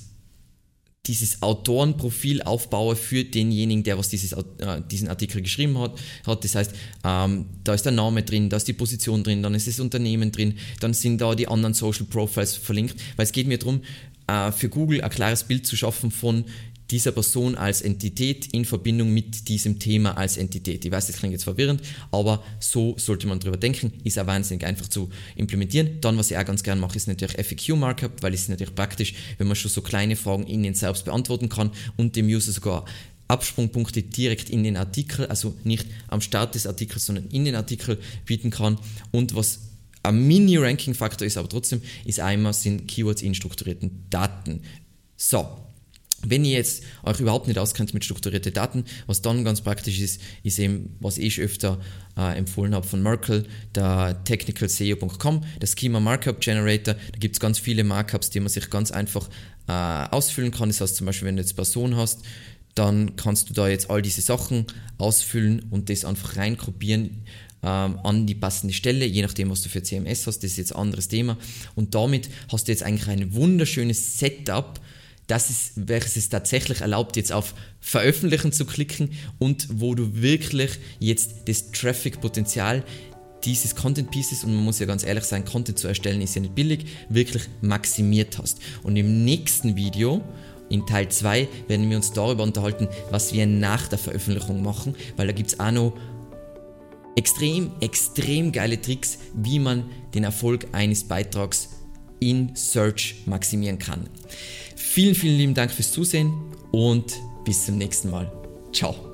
dieses 1.09 1.41
Autorenprofil 1.41 2.43
aufbaue 2.43 2.95
für 2.95 3.23
denjenigen, 3.23 3.83
der 3.83 3.97
was 3.97 4.09
dieses, 4.09 4.33
äh, 4.33 4.45
diesen 4.89 5.07
Artikel 5.07 5.41
geschrieben 5.41 5.77
hat. 5.79 5.99
hat. 6.25 6.43
Das 6.43 6.53
heißt, 6.53 6.71
ähm, 7.03 7.45
da 7.63 7.73
ist 7.73 7.83
der 7.83 7.91
Name 7.91 8.21
drin, 8.21 8.49
da 8.49 8.57
ist 8.57 8.67
die 8.67 8.73
Position 8.73 9.23
drin, 9.23 9.41
dann 9.41 9.55
ist 9.55 9.67
das 9.67 9.79
Unternehmen 9.79 10.31
drin, 10.31 10.53
dann 10.79 10.93
sind 10.93 11.19
da 11.19 11.33
die 11.33 11.47
anderen 11.47 11.73
Social 11.73 12.05
Profiles 12.05 12.55
verlinkt, 12.55 12.95
weil 13.15 13.25
es 13.25 13.31
geht 13.31 13.47
mir 13.47 13.57
darum, 13.57 13.81
äh, 14.27 14.51
für 14.51 14.69
Google 14.69 15.01
ein 15.01 15.09
klares 15.09 15.43
Bild 15.43 15.65
zu 15.65 15.75
schaffen 15.75 16.11
von 16.11 16.45
dieser 16.91 17.11
Person 17.11 17.55
als 17.55 17.81
Entität 17.81 18.47
in 18.47 18.65
Verbindung 18.65 19.13
mit 19.13 19.47
diesem 19.47 19.79
Thema 19.79 20.17
als 20.17 20.37
Entität. 20.37 20.83
Ich 20.85 20.91
weiß, 20.91 21.07
das 21.07 21.17
klingt 21.17 21.33
jetzt 21.33 21.43
verwirrend, 21.43 21.81
aber 22.11 22.43
so 22.59 22.95
sollte 22.97 23.27
man 23.27 23.39
drüber 23.39 23.57
denken, 23.57 23.93
ist 24.03 24.17
auch 24.17 24.27
wahnsinnig 24.27 24.65
einfach 24.65 24.87
zu 24.87 25.09
implementieren. 25.35 26.01
Dann, 26.01 26.17
was 26.17 26.31
ich 26.31 26.37
auch 26.37 26.45
ganz 26.45 26.63
gerne 26.63 26.81
mache, 26.81 26.95
ist 26.95 27.07
natürlich 27.07 27.37
FAQ-Markup, 27.37 28.23
weil 28.23 28.33
es 28.33 28.41
ist 28.43 28.49
natürlich 28.49 28.75
praktisch, 28.75 29.13
wenn 29.37 29.47
man 29.47 29.55
schon 29.55 29.71
so 29.71 29.81
kleine 29.81 30.15
Fragen 30.15 30.47
in 30.47 30.63
den 30.63 30.73
selbst 30.73 31.05
beantworten 31.05 31.49
kann 31.49 31.71
und 31.97 32.15
dem 32.15 32.27
User 32.27 32.51
sogar 32.51 32.85
Absprungpunkte 33.27 34.01
direkt 34.01 34.49
in 34.49 34.63
den 34.63 34.75
Artikel, 34.75 35.27
also 35.27 35.55
nicht 35.63 35.85
am 36.07 36.19
Start 36.21 36.55
des 36.55 36.65
Artikels, 36.65 37.05
sondern 37.05 37.27
in 37.27 37.45
den 37.45 37.55
Artikel 37.55 37.99
bieten 38.25 38.49
kann. 38.49 38.79
Und 39.11 39.35
was 39.35 39.59
ein 40.01 40.27
Mini-Ranking-Faktor 40.27 41.27
ist, 41.27 41.37
aber 41.37 41.49
trotzdem, 41.49 41.81
ist 42.05 42.19
einmal 42.19 42.53
sind 42.53 42.87
Keywords 42.87 43.21
in 43.21 43.35
strukturierten 43.35 44.05
Daten. 44.09 44.61
So, 45.15 45.47
wenn 46.25 46.45
ihr 46.45 46.57
jetzt 46.57 46.83
euch 47.03 47.19
überhaupt 47.19 47.47
nicht 47.47 47.57
auskennt 47.57 47.93
mit 47.93 48.03
strukturierten 48.03 48.53
Daten, 48.53 48.85
was 49.07 49.21
dann 49.21 49.43
ganz 49.43 49.61
praktisch 49.61 49.99
ist, 49.99 50.21
ist 50.43 50.59
eben, 50.59 50.95
was 50.99 51.17
ich 51.17 51.39
öfter 51.39 51.79
äh, 52.17 52.37
empfohlen 52.37 52.75
habe 52.75 52.85
von 52.85 53.01
Merkel, 53.01 53.45
der 53.75 54.23
technicalseo.com, 54.23 55.43
der 55.61 55.67
Schema 55.67 55.99
Markup 55.99 56.41
Generator. 56.41 56.95
Da 56.95 57.19
gibt 57.19 57.35
es 57.35 57.39
ganz 57.39 57.59
viele 57.59 57.83
Markups, 57.83 58.29
die 58.29 58.39
man 58.39 58.49
sich 58.49 58.69
ganz 58.69 58.91
einfach 58.91 59.29
äh, 59.67 59.71
ausfüllen 59.71 60.51
kann. 60.51 60.69
Das 60.69 60.81
heißt 60.81 60.95
zum 60.95 61.05
Beispiel, 61.05 61.27
wenn 61.27 61.35
du 61.35 61.41
jetzt 61.41 61.55
Person 61.55 61.95
hast, 61.95 62.21
dann 62.75 63.15
kannst 63.15 63.49
du 63.49 63.53
da 63.53 63.67
jetzt 63.67 63.89
all 63.89 64.01
diese 64.01 64.21
Sachen 64.21 64.65
ausfüllen 64.97 65.65
und 65.69 65.89
das 65.89 66.05
einfach 66.05 66.37
reinkopieren 66.37 67.23
ähm, 67.61 67.99
an 68.03 68.25
die 68.25 68.35
passende 68.35 68.73
Stelle, 68.73 69.05
je 69.05 69.21
nachdem, 69.21 69.49
was 69.49 69.61
du 69.61 69.69
für 69.69 69.83
CMS 69.83 70.27
hast. 70.27 70.39
Das 70.39 70.51
ist 70.51 70.57
jetzt 70.57 70.75
ein 70.75 70.81
anderes 70.81 71.07
Thema. 71.07 71.37
Und 71.75 71.95
damit 71.95 72.29
hast 72.51 72.67
du 72.67 72.71
jetzt 72.71 72.83
eigentlich 72.83 73.09
ein 73.09 73.33
wunderschönes 73.33 74.17
Setup, 74.17 74.79
das 75.29 75.49
ist, 75.49 75.71
welches 75.75 76.15
es 76.15 76.29
tatsächlich 76.29 76.81
erlaubt, 76.81 77.15
jetzt 77.15 77.31
auf 77.31 77.53
Veröffentlichen 77.79 78.51
zu 78.51 78.65
klicken 78.65 79.11
und 79.37 79.67
wo 79.71 79.93
du 79.93 80.21
wirklich 80.21 80.71
jetzt 80.99 81.47
das 81.47 81.71
Traffic-Potenzial 81.71 82.83
dieses 83.45 83.75
Content 83.75 84.11
Pieces, 84.11 84.43
und 84.43 84.55
man 84.55 84.63
muss 84.63 84.79
ja 84.79 84.85
ganz 84.85 85.05
ehrlich 85.05 85.23
sein, 85.23 85.45
Content 85.45 85.77
zu 85.77 85.87
erstellen 85.87 86.21
ist 86.21 86.35
ja 86.35 86.41
nicht 86.41 86.55
billig, 86.55 86.85
wirklich 87.09 87.43
maximiert 87.61 88.37
hast. 88.37 88.59
Und 88.83 88.95
im 88.97 89.23
nächsten 89.23 89.75
Video, 89.75 90.21
in 90.69 90.85
Teil 90.85 91.09
2, 91.09 91.47
werden 91.67 91.89
wir 91.89 91.97
uns 91.97 92.11
darüber 92.11 92.43
unterhalten, 92.43 92.89
was 93.11 93.31
wir 93.31 93.45
nach 93.45 93.87
der 93.87 93.99
Veröffentlichung 93.99 94.61
machen, 94.61 94.95
weil 95.15 95.27
da 95.27 95.33
gibt 95.33 95.51
es 95.51 95.59
auch 95.59 95.71
noch 95.71 95.93
extrem, 97.15 97.71
extrem 97.81 98.51
geile 98.51 98.81
Tricks, 98.81 99.19
wie 99.35 99.59
man 99.59 99.85
den 100.13 100.23
Erfolg 100.23 100.67
eines 100.71 101.03
Beitrags 101.03 101.69
in 102.19 102.55
Search 102.55 103.23
maximieren 103.25 103.79
kann. 103.79 104.07
Vielen, 104.99 105.15
vielen 105.15 105.37
lieben 105.37 105.53
Dank 105.53 105.71
fürs 105.71 105.93
Zusehen 105.93 106.33
und 106.73 107.21
bis 107.45 107.65
zum 107.65 107.77
nächsten 107.77 108.09
Mal. 108.09 108.29
Ciao. 108.73 109.08